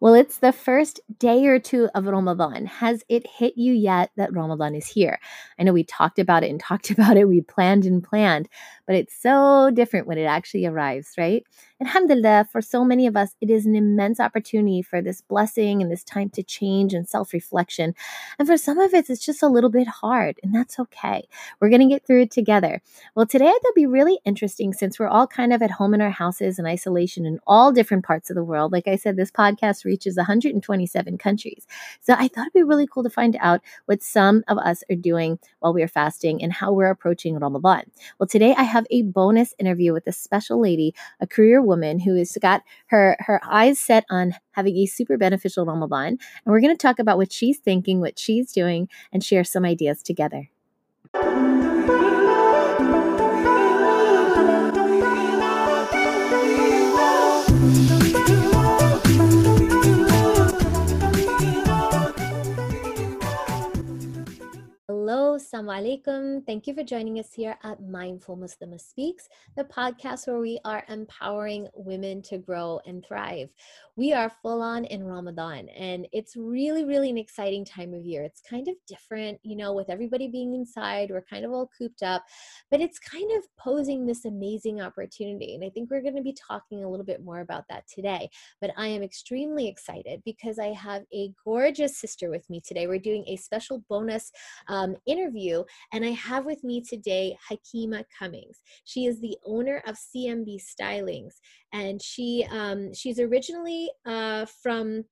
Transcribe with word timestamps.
Well, 0.00 0.14
it's 0.14 0.38
the 0.38 0.52
first 0.52 1.00
day 1.18 1.46
or 1.46 1.58
two 1.58 1.90
of 1.94 2.06
Ramadan. 2.06 2.64
Has 2.66 3.04
it 3.10 3.26
hit 3.26 3.58
you 3.58 3.74
yet 3.74 4.10
that 4.16 4.32
Ramadan 4.34 4.74
is 4.74 4.86
here? 4.86 5.18
I 5.58 5.62
know 5.62 5.74
we 5.74 5.84
talked 5.84 6.18
about 6.18 6.42
it 6.42 6.50
and 6.50 6.58
talked 6.68 6.90
about 6.90 7.16
it, 7.18 7.28
we 7.28 7.42
planned 7.42 7.84
and 7.84 8.02
planned, 8.02 8.48
but 8.86 8.96
it's 8.96 9.14
so 9.20 9.70
different 9.72 10.06
when 10.06 10.16
it 10.18 10.24
actually 10.24 10.64
arrives, 10.64 11.12
right? 11.18 11.44
Alhamdulillah, 11.82 12.46
for 12.52 12.60
so 12.60 12.84
many 12.84 13.06
of 13.06 13.16
us, 13.16 13.34
it 13.40 13.48
is 13.48 13.64
an 13.64 13.74
immense 13.74 14.20
opportunity 14.20 14.82
for 14.82 15.00
this 15.00 15.22
blessing 15.22 15.80
and 15.80 15.90
this 15.90 16.04
time 16.04 16.28
to 16.28 16.42
change 16.42 16.92
and 16.92 17.08
self 17.08 17.32
reflection. 17.32 17.94
And 18.38 18.46
for 18.46 18.58
some 18.58 18.78
of 18.78 18.92
us, 18.92 19.08
it's 19.08 19.24
just 19.24 19.42
a 19.42 19.48
little 19.48 19.70
bit 19.70 19.88
hard, 19.88 20.38
and 20.42 20.54
that's 20.54 20.78
okay. 20.78 21.26
We're 21.58 21.70
going 21.70 21.80
to 21.80 21.88
get 21.88 22.06
through 22.06 22.22
it 22.22 22.30
together. 22.30 22.82
Well, 23.14 23.24
today 23.24 23.46
I 23.46 23.52
thought 23.52 23.64
it'd 23.64 23.74
be 23.76 23.86
really 23.86 24.18
interesting 24.26 24.74
since 24.74 24.98
we're 24.98 25.08
all 25.08 25.26
kind 25.26 25.54
of 25.54 25.62
at 25.62 25.70
home 25.70 25.94
in 25.94 26.02
our 26.02 26.10
houses 26.10 26.58
in 26.58 26.66
isolation 26.66 27.24
in 27.24 27.40
all 27.46 27.72
different 27.72 28.04
parts 28.04 28.28
of 28.28 28.36
the 28.36 28.44
world. 28.44 28.72
Like 28.72 28.86
I 28.86 28.96
said, 28.96 29.16
this 29.16 29.30
podcast 29.30 29.86
reaches 29.86 30.18
127 30.18 31.16
countries. 31.16 31.66
So 32.02 32.12
I 32.12 32.28
thought 32.28 32.42
it'd 32.42 32.52
be 32.52 32.62
really 32.62 32.86
cool 32.86 33.04
to 33.04 33.10
find 33.10 33.38
out 33.40 33.62
what 33.86 34.02
some 34.02 34.44
of 34.48 34.58
us 34.58 34.84
are 34.90 34.96
doing 34.96 35.38
while 35.60 35.72
we 35.72 35.82
are 35.82 35.88
fasting 35.88 36.42
and 36.42 36.52
how 36.52 36.74
we're 36.74 36.90
approaching 36.90 37.38
Ramadan. 37.38 37.84
Well, 38.18 38.26
today 38.26 38.54
I 38.54 38.64
have 38.64 38.86
a 38.90 39.00
bonus 39.00 39.54
interview 39.58 39.94
with 39.94 40.06
a 40.06 40.12
special 40.12 40.60
lady, 40.60 40.94
a 41.20 41.26
career 41.26 41.62
woman 41.70 42.00
who 42.00 42.16
has 42.16 42.36
got 42.42 42.62
her 42.88 43.16
her 43.20 43.40
eyes 43.48 43.78
set 43.78 44.04
on 44.10 44.34
having 44.52 44.76
a 44.76 44.86
super 44.86 45.16
beneficial 45.16 45.64
Ramadan. 45.64 46.08
And 46.08 46.18
we're 46.46 46.60
going 46.60 46.76
to 46.76 46.86
talk 46.86 46.98
about 46.98 47.16
what 47.16 47.32
she's 47.32 47.58
thinking, 47.58 48.00
what 48.00 48.18
she's 48.18 48.52
doing, 48.52 48.88
and 49.12 49.24
share 49.24 49.44
some 49.44 49.64
ideas 49.64 50.02
together. 50.02 50.50
Assalamu 65.50 66.02
alaikum. 66.04 66.46
Thank 66.46 66.68
you 66.68 66.74
for 66.74 66.84
joining 66.84 67.18
us 67.18 67.32
here 67.32 67.56
at 67.64 67.82
Mindful 67.82 68.36
Muslimah 68.36 68.80
Speaks, 68.80 69.28
the 69.56 69.64
podcast 69.64 70.28
where 70.28 70.38
we 70.38 70.60
are 70.64 70.84
empowering 70.88 71.66
women 71.74 72.22
to 72.22 72.38
grow 72.38 72.80
and 72.86 73.04
thrive. 73.04 73.50
We 73.96 74.12
are 74.12 74.32
full 74.42 74.62
on 74.62 74.84
in 74.84 75.02
Ramadan, 75.02 75.68
and 75.70 76.06
it's 76.12 76.36
really, 76.36 76.84
really 76.84 77.10
an 77.10 77.18
exciting 77.18 77.64
time 77.64 77.92
of 77.94 78.06
year. 78.06 78.22
It's 78.22 78.40
kind 78.40 78.68
of 78.68 78.76
different, 78.86 79.40
you 79.42 79.56
know, 79.56 79.72
with 79.72 79.90
everybody 79.90 80.28
being 80.28 80.54
inside, 80.54 81.10
we're 81.10 81.20
kind 81.20 81.44
of 81.44 81.50
all 81.50 81.68
cooped 81.76 82.04
up, 82.04 82.24
but 82.70 82.80
it's 82.80 83.00
kind 83.00 83.30
of 83.36 83.44
posing 83.58 84.06
this 84.06 84.26
amazing 84.26 84.80
opportunity. 84.80 85.56
And 85.56 85.64
I 85.64 85.70
think 85.70 85.90
we're 85.90 86.00
going 86.00 86.16
to 86.16 86.22
be 86.22 86.34
talking 86.34 86.84
a 86.84 86.88
little 86.88 87.04
bit 87.04 87.24
more 87.24 87.40
about 87.40 87.64
that 87.70 87.88
today. 87.88 88.30
But 88.60 88.70
I 88.76 88.86
am 88.86 89.02
extremely 89.02 89.66
excited 89.66 90.22
because 90.24 90.60
I 90.60 90.68
have 90.68 91.02
a 91.12 91.32
gorgeous 91.44 91.98
sister 91.98 92.30
with 92.30 92.48
me 92.48 92.62
today. 92.64 92.86
We're 92.86 93.00
doing 93.00 93.24
a 93.26 93.34
special 93.34 93.82
bonus. 93.88 94.30
Um, 94.68 94.94
interview. 95.06 95.39
And 95.92 96.04
I 96.04 96.10
have 96.10 96.44
with 96.44 96.62
me 96.64 96.82
today 96.82 97.36
Hakeemah 97.50 98.04
Cummings. 98.18 98.60
She 98.84 99.06
is 99.06 99.20
the 99.20 99.36
owner 99.44 99.82
of 99.86 99.96
CMB 99.96 100.58
Stylings, 100.60 101.34
and 101.72 102.00
she 102.00 102.46
um, 102.50 102.92
she's 102.94 103.18
originally 103.18 103.90
uh, 104.06 104.46
from 104.62 105.04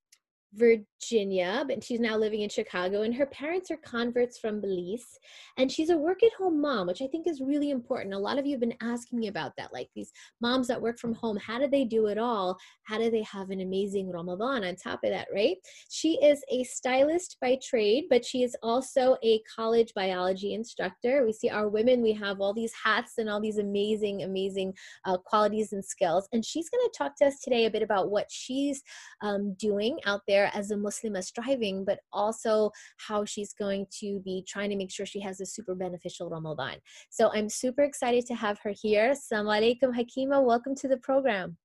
Virginia, 0.53 1.63
but 1.67 1.83
she's 1.83 1.99
now 1.99 2.17
living 2.17 2.41
in 2.41 2.49
Chicago. 2.49 3.03
And 3.03 3.13
her 3.13 3.27
parents 3.27 3.69
are 3.69 3.77
converts 3.77 4.39
from 4.39 4.61
Belize. 4.61 5.19
And 5.57 5.71
she's 5.71 5.89
a 5.89 5.97
work 5.97 6.23
at 6.23 6.33
home 6.33 6.59
mom, 6.59 6.87
which 6.87 7.01
I 7.01 7.07
think 7.07 7.27
is 7.27 7.41
really 7.41 7.69
important. 7.69 8.13
A 8.13 8.17
lot 8.17 8.39
of 8.39 8.45
you 8.45 8.53
have 8.53 8.59
been 8.59 8.75
asking 8.81 9.19
me 9.19 9.27
about 9.27 9.53
that. 9.57 9.71
Like 9.71 9.89
these 9.95 10.11
moms 10.41 10.67
that 10.67 10.81
work 10.81 10.99
from 10.99 11.13
home, 11.13 11.37
how 11.37 11.59
do 11.59 11.67
they 11.67 11.85
do 11.85 12.07
it 12.07 12.17
all? 12.17 12.57
How 12.83 12.97
do 12.97 13.11
they 13.11 13.23
have 13.23 13.51
an 13.51 13.61
amazing 13.61 14.11
Ramadan 14.11 14.63
on 14.63 14.75
top 14.75 15.03
of 15.03 15.11
that, 15.11 15.27
right? 15.33 15.57
She 15.89 16.13
is 16.23 16.43
a 16.49 16.63
stylist 16.63 17.37
by 17.41 17.59
trade, 17.63 18.05
but 18.09 18.25
she 18.25 18.43
is 18.43 18.55
also 18.63 19.17
a 19.23 19.41
college 19.55 19.93
biology 19.93 20.53
instructor. 20.53 21.25
We 21.25 21.33
see 21.33 21.49
our 21.49 21.69
women, 21.69 22.01
we 22.01 22.13
have 22.13 22.41
all 22.41 22.53
these 22.53 22.73
hats 22.83 23.13
and 23.17 23.29
all 23.29 23.39
these 23.39 23.59
amazing, 23.59 24.23
amazing 24.23 24.73
uh, 25.05 25.17
qualities 25.17 25.73
and 25.73 25.85
skills. 25.85 26.27
And 26.33 26.43
she's 26.43 26.69
going 26.69 26.83
to 26.83 26.97
talk 26.97 27.15
to 27.17 27.25
us 27.25 27.39
today 27.39 27.65
a 27.65 27.71
bit 27.71 27.83
about 27.83 28.09
what 28.09 28.27
she's 28.31 28.81
um, 29.21 29.53
doing 29.59 29.99
out 30.05 30.21
there 30.27 30.38
there 30.39 30.51
as 30.53 30.71
a 30.71 30.75
Muslimah 30.75 31.23
striving, 31.23 31.83
but 31.85 31.99
also 32.11 32.71
how 32.97 33.25
she's 33.25 33.53
going 33.53 33.85
to 33.99 34.19
be 34.23 34.43
trying 34.47 34.69
to 34.69 34.75
make 34.75 34.91
sure 34.91 35.05
she 35.05 35.19
has 35.19 35.41
a 35.41 35.45
super 35.45 35.75
beneficial 35.75 36.29
Ramadan. 36.29 36.77
So 37.09 37.31
I'm 37.33 37.49
super 37.49 37.83
excited 37.83 38.25
to 38.27 38.35
have 38.35 38.59
her 38.63 38.73
here. 38.81 39.11
Assalamu 39.11 39.51
alaikum, 39.57 39.91
Hakeemah. 39.97 40.43
Welcome 40.43 40.75
to 40.75 40.87
the 40.87 40.97
program. 40.97 41.57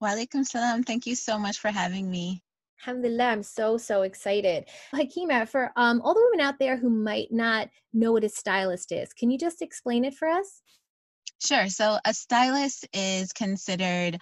Wa 0.00 0.08
alaikum 0.08 0.44
salam. 0.44 0.82
Thank 0.82 1.06
you 1.06 1.14
so 1.14 1.38
much 1.38 1.58
for 1.58 1.68
having 1.68 2.10
me. 2.10 2.42
Alhamdulillah, 2.84 3.24
I'm 3.24 3.42
so, 3.44 3.76
so 3.76 4.02
excited. 4.02 4.64
Hakeemah, 4.94 5.48
for 5.48 5.70
um, 5.76 6.00
all 6.02 6.14
the 6.14 6.28
women 6.30 6.44
out 6.44 6.58
there 6.58 6.76
who 6.76 6.90
might 6.90 7.30
not 7.30 7.68
know 7.92 8.12
what 8.12 8.24
a 8.24 8.28
stylist 8.28 8.90
is, 8.90 9.12
can 9.12 9.30
you 9.30 9.38
just 9.38 9.62
explain 9.62 10.04
it 10.04 10.14
for 10.14 10.28
us? 10.28 10.62
Sure. 11.40 11.68
So, 11.68 11.98
a 12.04 12.14
stylist 12.14 12.86
is 12.92 13.32
considered 13.32 14.18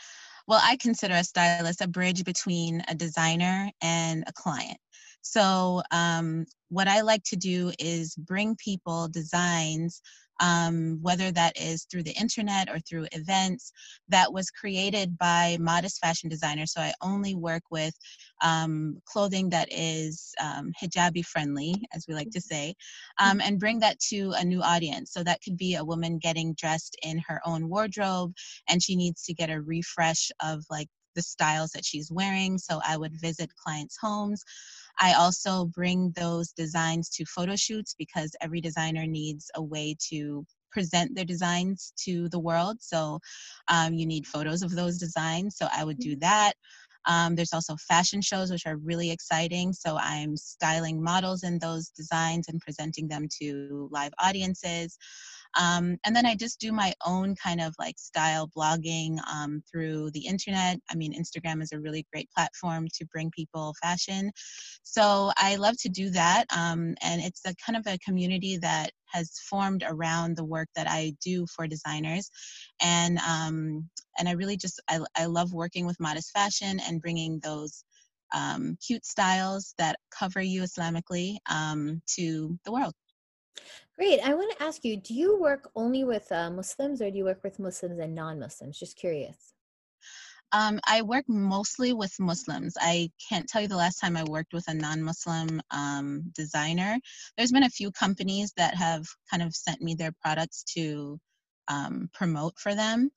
well, 0.50 0.60
I 0.64 0.76
consider 0.76 1.14
a 1.14 1.24
stylist 1.24 1.80
a 1.80 1.86
bridge 1.88 2.24
between 2.24 2.82
a 2.88 2.94
designer 2.96 3.70
and 3.82 4.24
a 4.26 4.32
client. 4.32 4.78
So, 5.22 5.82
um, 5.92 6.46
what 6.70 6.88
I 6.88 7.02
like 7.02 7.22
to 7.26 7.36
do 7.36 7.72
is 7.78 8.16
bring 8.16 8.56
people 8.56 9.08
designs, 9.08 10.02
um, 10.40 10.98
whether 11.02 11.30
that 11.32 11.56
is 11.60 11.84
through 11.84 12.02
the 12.04 12.18
internet 12.20 12.68
or 12.68 12.80
through 12.80 13.06
events, 13.12 13.72
that 14.08 14.32
was 14.32 14.50
created 14.50 15.16
by 15.18 15.56
modest 15.60 16.00
fashion 16.00 16.28
designers. 16.28 16.72
So, 16.72 16.80
I 16.80 16.94
only 17.00 17.36
work 17.36 17.62
with 17.70 17.94
um, 18.42 19.00
clothing 19.04 19.50
that 19.50 19.68
is 19.70 20.32
um, 20.40 20.72
hijabi 20.80 21.24
friendly, 21.24 21.74
as 21.92 22.06
we 22.08 22.14
like 22.14 22.30
to 22.30 22.40
say, 22.40 22.74
um, 23.18 23.38
mm-hmm. 23.38 23.48
and 23.48 23.60
bring 23.60 23.78
that 23.80 23.98
to 24.10 24.32
a 24.36 24.44
new 24.44 24.62
audience. 24.62 25.12
So, 25.12 25.22
that 25.24 25.40
could 25.42 25.56
be 25.56 25.74
a 25.74 25.84
woman 25.84 26.18
getting 26.18 26.54
dressed 26.54 26.96
in 27.02 27.18
her 27.28 27.40
own 27.44 27.68
wardrobe 27.68 28.32
and 28.68 28.82
she 28.82 28.96
needs 28.96 29.24
to 29.24 29.34
get 29.34 29.50
a 29.50 29.60
refresh 29.60 30.30
of 30.42 30.64
like 30.70 30.88
the 31.16 31.22
styles 31.22 31.70
that 31.72 31.84
she's 31.84 32.10
wearing. 32.10 32.58
So, 32.58 32.80
I 32.86 32.96
would 32.96 33.20
visit 33.20 33.50
clients' 33.56 33.98
homes. 34.00 34.42
I 34.98 35.14
also 35.14 35.66
bring 35.66 36.12
those 36.16 36.52
designs 36.52 37.08
to 37.10 37.24
photo 37.24 37.56
shoots 37.56 37.94
because 37.98 38.36
every 38.40 38.60
designer 38.60 39.06
needs 39.06 39.50
a 39.54 39.62
way 39.62 39.96
to 40.10 40.44
present 40.70 41.14
their 41.14 41.24
designs 41.24 41.92
to 42.04 42.28
the 42.28 42.38
world. 42.38 42.78
So 42.80 43.18
um, 43.68 43.94
you 43.94 44.06
need 44.06 44.26
photos 44.26 44.62
of 44.62 44.74
those 44.74 44.98
designs. 44.98 45.56
So 45.56 45.68
I 45.72 45.84
would 45.84 45.98
do 45.98 46.12
mm-hmm. 46.12 46.20
that. 46.20 46.54
Um, 47.06 47.34
there's 47.34 47.52
also 47.52 47.76
fashion 47.76 48.20
shows, 48.20 48.50
which 48.50 48.66
are 48.66 48.76
really 48.76 49.10
exciting. 49.10 49.72
So 49.72 49.96
I'm 49.98 50.36
styling 50.36 51.02
models 51.02 51.42
in 51.42 51.58
those 51.58 51.88
designs 51.88 52.48
and 52.48 52.60
presenting 52.60 53.08
them 53.08 53.26
to 53.40 53.88
live 53.90 54.12
audiences. 54.18 54.96
Um, 55.58 55.98
and 56.04 56.14
then 56.14 56.26
I 56.26 56.34
just 56.34 56.60
do 56.60 56.72
my 56.72 56.94
own 57.06 57.34
kind 57.34 57.60
of 57.60 57.74
like 57.78 57.98
style 57.98 58.50
blogging 58.56 59.18
um, 59.28 59.62
through 59.70 60.10
the 60.12 60.26
internet. 60.26 60.78
I 60.90 60.94
mean, 60.94 61.12
Instagram 61.12 61.62
is 61.62 61.72
a 61.72 61.80
really 61.80 62.06
great 62.12 62.30
platform 62.30 62.86
to 62.94 63.06
bring 63.06 63.30
people 63.30 63.74
fashion. 63.82 64.30
So 64.82 65.32
I 65.36 65.56
love 65.56 65.76
to 65.80 65.88
do 65.88 66.10
that. 66.10 66.46
Um, 66.56 66.94
and 67.02 67.20
it's 67.20 67.42
a 67.46 67.54
kind 67.64 67.76
of 67.76 67.92
a 67.92 67.98
community 67.98 68.58
that 68.58 68.90
has 69.06 69.32
formed 69.48 69.84
around 69.86 70.36
the 70.36 70.44
work 70.44 70.68
that 70.76 70.86
I 70.88 71.14
do 71.24 71.46
for 71.54 71.66
designers. 71.66 72.30
And, 72.80 73.18
um, 73.18 73.88
and 74.18 74.28
I 74.28 74.32
really 74.32 74.56
just, 74.56 74.80
I, 74.88 75.00
I 75.16 75.26
love 75.26 75.52
working 75.52 75.86
with 75.86 75.98
modest 75.98 76.30
fashion 76.32 76.80
and 76.80 77.00
bringing 77.00 77.40
those 77.40 77.84
um, 78.32 78.76
cute 78.86 79.04
styles 79.04 79.74
that 79.78 79.96
cover 80.16 80.40
you 80.40 80.62
Islamically 80.62 81.38
um, 81.50 82.00
to 82.14 82.58
the 82.64 82.72
world. 82.72 82.94
Great. 83.96 84.20
I 84.20 84.34
want 84.34 84.56
to 84.56 84.62
ask 84.62 84.84
you 84.84 84.96
do 84.96 85.14
you 85.14 85.38
work 85.38 85.70
only 85.74 86.04
with 86.04 86.30
uh, 86.32 86.50
Muslims 86.50 87.02
or 87.02 87.10
do 87.10 87.18
you 87.18 87.24
work 87.24 87.42
with 87.44 87.58
Muslims 87.58 87.98
and 87.98 88.14
non 88.14 88.38
Muslims? 88.38 88.78
Just 88.78 88.96
curious. 88.96 89.52
Um, 90.52 90.80
I 90.86 91.02
work 91.02 91.24
mostly 91.28 91.92
with 91.92 92.12
Muslims. 92.18 92.74
I 92.80 93.10
can't 93.28 93.48
tell 93.48 93.62
you 93.62 93.68
the 93.68 93.76
last 93.76 94.00
time 94.00 94.16
I 94.16 94.24
worked 94.24 94.52
with 94.52 94.66
a 94.68 94.74
non 94.74 95.02
Muslim 95.02 95.60
um, 95.70 96.32
designer. 96.34 96.98
There's 97.36 97.52
been 97.52 97.62
a 97.62 97.70
few 97.70 97.92
companies 97.92 98.52
that 98.56 98.74
have 98.74 99.06
kind 99.30 99.42
of 99.42 99.54
sent 99.54 99.80
me 99.80 99.94
their 99.94 100.12
products 100.22 100.64
to 100.74 101.20
um, 101.68 102.10
promote 102.12 102.58
for 102.58 102.74
them, 102.74 103.10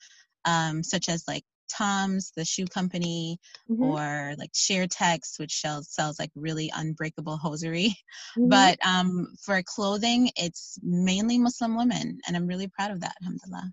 um, 0.45 0.83
such 0.83 1.09
as 1.09 1.23
like 1.27 1.43
Tom's, 1.75 2.31
the 2.35 2.45
shoe 2.45 2.65
company, 2.65 3.39
mm-hmm. 3.69 3.83
or 3.83 4.35
like 4.37 4.51
Sheertex, 4.53 5.39
which 5.39 5.59
sells, 5.59 5.91
sells 5.91 6.19
like 6.19 6.31
really 6.35 6.71
unbreakable 6.75 7.37
hosiery. 7.37 7.95
Mm-hmm. 8.37 8.49
But 8.49 8.79
um, 8.85 9.27
for 9.43 9.61
clothing, 9.63 10.29
it's 10.35 10.79
mainly 10.81 11.37
Muslim 11.37 11.75
women, 11.75 12.19
and 12.25 12.35
I'm 12.35 12.47
really 12.47 12.67
proud 12.67 12.91
of 12.91 13.01
that, 13.01 13.15
alhamdulillah. 13.21 13.71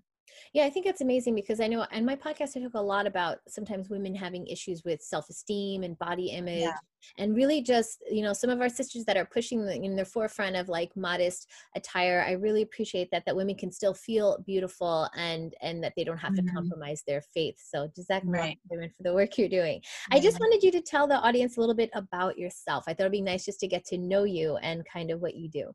Yeah, 0.53 0.65
I 0.65 0.69
think 0.69 0.85
it's 0.85 1.01
amazing 1.01 1.35
because 1.35 1.59
I 1.59 1.67
know 1.67 1.85
in 1.91 2.05
my 2.05 2.15
podcast 2.15 2.57
I 2.57 2.61
talk 2.61 2.73
a 2.75 2.81
lot 2.81 3.07
about 3.07 3.37
sometimes 3.47 3.89
women 3.89 4.13
having 4.15 4.47
issues 4.47 4.83
with 4.83 5.01
self-esteem 5.01 5.83
and 5.83 5.97
body 5.99 6.27
image 6.27 6.61
yeah. 6.61 6.75
and 7.17 7.35
really 7.35 7.61
just, 7.61 8.03
you 8.09 8.21
know, 8.21 8.33
some 8.33 8.49
of 8.49 8.61
our 8.61 8.69
sisters 8.69 9.05
that 9.05 9.17
are 9.17 9.25
pushing 9.25 9.65
the, 9.65 9.75
in 9.75 9.95
the 9.95 10.05
forefront 10.05 10.55
of 10.55 10.69
like 10.69 10.91
modest 10.95 11.47
attire. 11.75 12.23
I 12.27 12.33
really 12.33 12.61
appreciate 12.61 13.09
that 13.11 13.23
that 13.25 13.35
women 13.35 13.55
can 13.55 13.71
still 13.71 13.93
feel 13.93 14.43
beautiful 14.45 15.09
and 15.15 15.53
and 15.61 15.83
that 15.83 15.93
they 15.95 16.03
don't 16.03 16.17
have 16.17 16.33
mm-hmm. 16.33 16.47
to 16.47 16.53
compromise 16.53 17.03
their 17.07 17.21
faith. 17.33 17.55
So 17.57 17.89
Jazak 17.97 18.21
right. 18.25 18.57
for 18.67 18.87
the 18.99 19.13
work 19.13 19.37
you're 19.37 19.49
doing. 19.49 19.81
I 20.11 20.19
just 20.19 20.39
wanted 20.39 20.63
you 20.63 20.71
to 20.71 20.81
tell 20.81 21.07
the 21.07 21.15
audience 21.15 21.57
a 21.57 21.59
little 21.59 21.75
bit 21.75 21.89
about 21.93 22.37
yourself. 22.37 22.85
I 22.87 22.93
thought 22.93 23.01
it'd 23.01 23.11
be 23.11 23.21
nice 23.21 23.45
just 23.45 23.59
to 23.61 23.67
get 23.67 23.85
to 23.85 23.97
know 23.97 24.23
you 24.23 24.57
and 24.57 24.85
kind 24.91 25.11
of 25.11 25.21
what 25.21 25.35
you 25.35 25.49
do. 25.49 25.71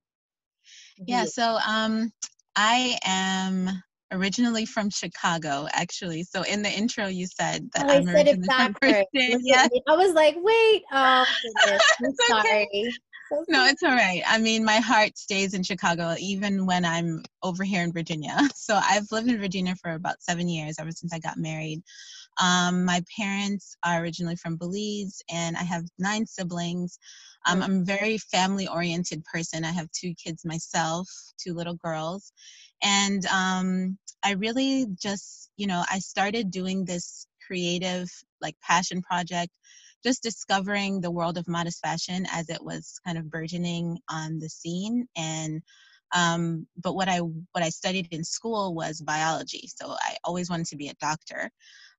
Yeah, 1.07 1.25
so 1.25 1.59
um 1.67 2.13
I 2.57 2.99
am 3.05 3.83
originally 4.13 4.67
from 4.67 4.91
Chicago, 4.91 5.67
actually. 5.73 6.23
So 6.23 6.43
in 6.43 6.63
the 6.63 6.71
intro, 6.71 7.07
you 7.07 7.27
said 7.27 7.69
that 7.75 7.87
oh, 7.87 7.95
I'm 7.95 8.09
I 8.09 8.13
said 8.13 8.29
it 8.29 8.47
backwards. 8.47 9.07
Yeah. 9.13 9.69
I 9.89 9.97
was 9.97 10.15
like, 10.15 10.37
wait, 10.39 10.83
oh, 10.93 11.25
I'm 12.05 12.15
sorry. 12.29 12.63
Okay. 12.63 12.93
So 13.33 13.45
no, 13.49 13.67
it's 13.67 13.83
all 13.83 13.91
right. 13.91 14.23
I 14.27 14.39
mean, 14.39 14.65
my 14.65 14.77
heart 14.77 15.19
stays 15.19 15.55
in 15.55 15.65
Chicago 15.65 16.15
even 16.19 16.65
when 16.65 16.85
I'm 16.85 17.25
over 17.43 17.65
here 17.65 17.83
in 17.83 17.93
Virginia. 17.93 18.37
So 18.55 18.81
I've 18.83 19.11
lived 19.13 19.29
in 19.29 19.39
Virginia 19.39 19.77
for 19.81 19.93
about 19.93 20.21
seven 20.21 20.49
years, 20.49 20.77
ever 20.81 20.91
since 20.91 21.13
I 21.13 21.21
got 21.21 21.37
married. 21.37 21.83
Um, 22.43 22.85
my 22.85 23.03
parents 23.17 23.77
are 23.85 24.03
originally 24.03 24.35
from 24.37 24.57
Belize, 24.57 25.23
and 25.31 25.57
I 25.57 25.63
have 25.63 25.85
nine 25.99 26.27
siblings. 26.27 26.99
Um, 27.47 27.63
I'm 27.63 27.81
a 27.81 27.85
very 27.85 28.19
family 28.19 28.67
oriented 28.67 29.25
person. 29.25 29.65
I 29.65 29.71
have 29.71 29.91
two 29.93 30.15
kids 30.15 30.45
myself, 30.45 31.09
two 31.39 31.55
little 31.55 31.75
girls. 31.75 32.33
And 32.83 33.25
um, 33.27 33.99
I 34.23 34.33
really 34.33 34.87
just, 35.01 35.51
you 35.57 35.67
know, 35.67 35.85
I 35.91 35.99
started 35.99 36.51
doing 36.51 36.85
this 36.85 37.27
creative, 37.47 38.11
like, 38.41 38.57
passion 38.61 39.03
project, 39.03 39.53
just 40.05 40.23
discovering 40.23 41.01
the 41.01 41.11
world 41.11 41.39
of 41.39 41.49
modest 41.49 41.81
fashion 41.81 42.27
as 42.31 42.49
it 42.49 42.63
was 42.63 43.01
kind 43.05 43.19
of 43.19 43.31
burgeoning 43.31 43.99
on 44.11 44.39
the 44.39 44.49
scene. 44.49 45.07
And 45.17 45.63
um, 46.15 46.67
but 46.81 46.95
what 46.95 47.09
I 47.09 47.19
what 47.19 47.65
I 47.65 47.71
studied 47.71 48.09
in 48.13 48.23
school 48.23 48.75
was 48.75 49.01
biology, 49.01 49.69
so 49.75 49.91
I 49.91 50.17
always 50.23 50.49
wanted 50.49 50.67
to 50.67 50.77
be 50.77 50.89
a 50.89 50.95
doctor. 51.01 51.51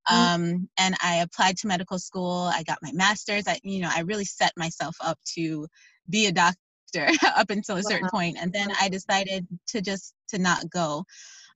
Mm. 0.09 0.15
Um, 0.15 0.69
and 0.77 0.95
I 1.03 1.15
applied 1.17 1.57
to 1.57 1.67
medical 1.67 1.99
school. 1.99 2.49
I 2.53 2.63
got 2.63 2.79
my 2.81 2.91
master's. 2.93 3.47
I, 3.47 3.59
you 3.63 3.81
know, 3.81 3.91
I 3.93 4.01
really 4.01 4.25
set 4.25 4.53
myself 4.55 4.95
up 5.01 5.19
to 5.35 5.67
be 6.09 6.27
a 6.27 6.31
doctor 6.31 6.59
up 7.35 7.49
until 7.49 7.77
a 7.77 7.83
certain 7.83 8.09
point, 8.09 8.37
and 8.39 8.51
then 8.51 8.69
I 8.79 8.89
decided 8.89 9.47
to 9.67 9.81
just 9.81 10.13
to 10.29 10.37
not 10.37 10.69
go. 10.69 11.03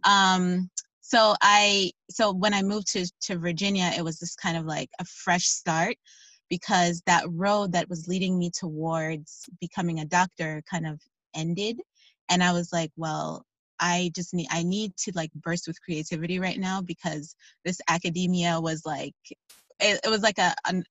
Um, 0.04 0.70
so 1.02 1.36
I, 1.42 1.92
so 2.10 2.32
when 2.34 2.54
I 2.54 2.62
moved 2.62 2.92
to 2.94 3.06
to 3.24 3.38
Virginia, 3.38 3.92
it 3.98 4.04
was 4.04 4.20
this 4.20 4.36
kind 4.36 4.58
of 4.58 4.66
like 4.66 4.90
a 5.00 5.06
fresh 5.06 5.46
start 5.46 5.96
because 6.50 7.02
that 7.06 7.24
road 7.30 7.72
that 7.72 7.90
was 7.90 8.08
leading 8.08 8.38
me 8.38 8.52
towards 8.52 9.50
becoming 9.60 10.00
a 10.00 10.06
doctor 10.06 10.62
kind 10.70 10.86
of 10.86 11.00
ended 11.34 11.80
and 12.30 12.44
i 12.44 12.52
was 12.52 12.74
like 12.74 12.92
well 12.98 13.46
I 13.82 14.12
just 14.16 14.34
need 14.34 14.48
I 14.52 14.62
need 14.64 14.96
to 14.98 15.12
like 15.16 15.32
burst 15.34 15.68
with 15.68 15.82
creativity 15.82 16.40
right 16.40 16.60
now 16.60 16.82
because 16.82 17.36
this 17.66 17.82
academia 17.90 18.62
was 18.62 18.84
like 18.86 19.16
it, 19.80 20.00
it 20.04 20.10
was 20.10 20.22
like 20.22 20.38
a, 20.38 20.54
a, 20.66 20.84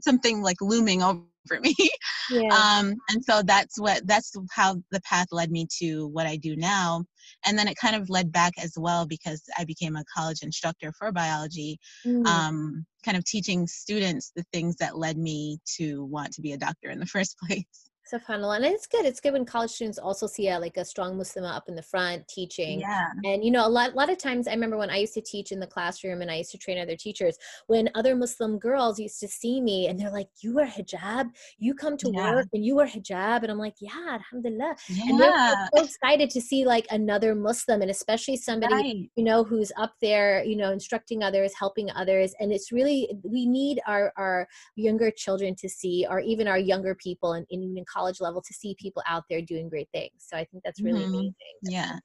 something 0.00 0.42
like 0.42 0.60
looming 0.60 1.02
over 1.02 1.24
me. 1.60 1.74
Yeah. 2.30 2.48
Um, 2.52 2.94
and 3.08 3.24
so 3.24 3.40
that's 3.42 3.80
what 3.80 4.06
that's 4.06 4.34
how 4.50 4.82
the 4.90 5.00
path 5.00 5.28
led 5.32 5.50
me 5.50 5.66
to 5.78 6.08
what 6.08 6.26
I 6.26 6.36
do 6.36 6.56
now. 6.56 7.04
And 7.46 7.58
then 7.58 7.68
it 7.68 7.78
kind 7.78 7.96
of 7.96 8.10
led 8.10 8.30
back 8.30 8.52
as 8.62 8.74
well 8.76 9.06
because 9.06 9.42
I 9.58 9.64
became 9.64 9.96
a 9.96 10.04
college 10.14 10.42
instructor 10.42 10.92
for 10.98 11.10
biology, 11.10 11.78
mm. 12.04 12.26
um, 12.26 12.84
kind 13.02 13.16
of 13.16 13.24
teaching 13.24 13.66
students 13.66 14.30
the 14.36 14.44
things 14.52 14.76
that 14.76 14.98
led 14.98 15.16
me 15.16 15.58
to 15.78 16.04
want 16.04 16.34
to 16.34 16.42
be 16.42 16.52
a 16.52 16.58
doctor 16.58 16.90
in 16.90 16.98
the 16.98 17.06
first 17.16 17.38
place. 17.38 17.87
SubhanAllah. 18.12 18.56
And 18.56 18.64
it's 18.64 18.86
good. 18.86 19.04
It's 19.04 19.20
good 19.20 19.32
when 19.32 19.44
college 19.44 19.70
students 19.70 19.98
also 19.98 20.26
see 20.26 20.48
a, 20.48 20.58
like 20.58 20.76
a 20.76 20.84
strong 20.84 21.16
Muslim 21.16 21.44
up 21.44 21.68
in 21.68 21.74
the 21.74 21.82
front 21.82 22.26
teaching. 22.28 22.80
Yeah. 22.80 23.08
And, 23.24 23.44
you 23.44 23.50
know, 23.50 23.66
a 23.66 23.68
lot, 23.68 23.92
a 23.92 23.94
lot 23.94 24.10
of 24.10 24.18
times 24.18 24.48
I 24.48 24.52
remember 24.52 24.76
when 24.78 24.90
I 24.90 24.96
used 24.96 25.14
to 25.14 25.20
teach 25.20 25.52
in 25.52 25.60
the 25.60 25.66
classroom 25.66 26.22
and 26.22 26.30
I 26.30 26.36
used 26.36 26.50
to 26.52 26.58
train 26.58 26.78
other 26.78 26.96
teachers, 26.96 27.36
when 27.66 27.90
other 27.94 28.14
Muslim 28.16 28.58
girls 28.58 28.98
used 28.98 29.20
to 29.20 29.28
see 29.28 29.60
me 29.60 29.88
and 29.88 29.98
they're 29.98 30.10
like, 30.10 30.28
you 30.40 30.54
wear 30.54 30.66
hijab, 30.66 31.30
you 31.58 31.74
come 31.74 31.96
to 31.98 32.10
yeah. 32.12 32.34
work 32.34 32.48
and 32.52 32.64
you 32.64 32.76
wear 32.76 32.86
hijab. 32.86 33.42
And 33.42 33.50
I'm 33.50 33.58
like, 33.58 33.74
yeah, 33.80 34.18
alhamdulillah. 34.18 34.76
Yeah. 34.88 35.02
And 35.08 35.20
they're 35.20 35.68
so 35.76 35.84
excited 35.84 36.30
to 36.30 36.40
see 36.40 36.64
like 36.64 36.86
another 36.90 37.34
Muslim 37.34 37.82
and 37.82 37.90
especially 37.90 38.36
somebody, 38.36 38.74
right. 38.74 39.10
you 39.16 39.24
know, 39.24 39.44
who's 39.44 39.72
up 39.76 39.92
there, 40.00 40.42
you 40.44 40.56
know, 40.56 40.72
instructing 40.72 41.22
others, 41.22 41.52
helping 41.58 41.90
others. 41.90 42.34
And 42.40 42.52
it's 42.52 42.72
really, 42.72 43.10
we 43.22 43.46
need 43.46 43.80
our, 43.86 44.12
our 44.16 44.48
younger 44.76 45.10
children 45.10 45.54
to 45.56 45.68
see, 45.68 46.06
or 46.08 46.20
even 46.20 46.48
our 46.48 46.58
younger 46.58 46.94
people 46.94 47.32
and, 47.32 47.46
and 47.50 47.62
even 47.62 47.76
in 47.76 47.84
college 47.84 47.97
college 47.98 48.20
level 48.20 48.40
to 48.40 48.54
see 48.54 48.76
people 48.78 49.02
out 49.06 49.24
there 49.28 49.42
doing 49.42 49.68
great 49.68 49.88
things. 49.92 50.12
So 50.18 50.36
I 50.36 50.44
think 50.44 50.62
that's 50.64 50.80
really 50.80 51.02
mm-hmm. 51.02 51.14
amazing. 51.14 51.34
Yeah. 51.62 51.98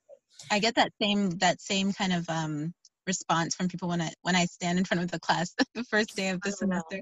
I 0.52 0.60
get 0.60 0.76
that 0.76 0.92
same 1.02 1.30
that 1.38 1.62
same 1.62 1.94
kind 1.94 2.14
of 2.14 2.28
um 2.30 2.74
response 3.06 3.56
from 3.56 3.68
people 3.68 3.90
when 3.90 4.02
I 4.02 4.12
when 4.22 4.36
I 4.36 4.46
stand 4.46 4.78
in 4.80 4.86
front 4.86 5.04
of 5.04 5.12
the 5.12 5.20
class 5.20 5.54
the 5.76 5.84
first 5.86 6.16
day 6.16 6.30
of 6.30 6.42
the 6.42 6.52
semester. 6.52 7.02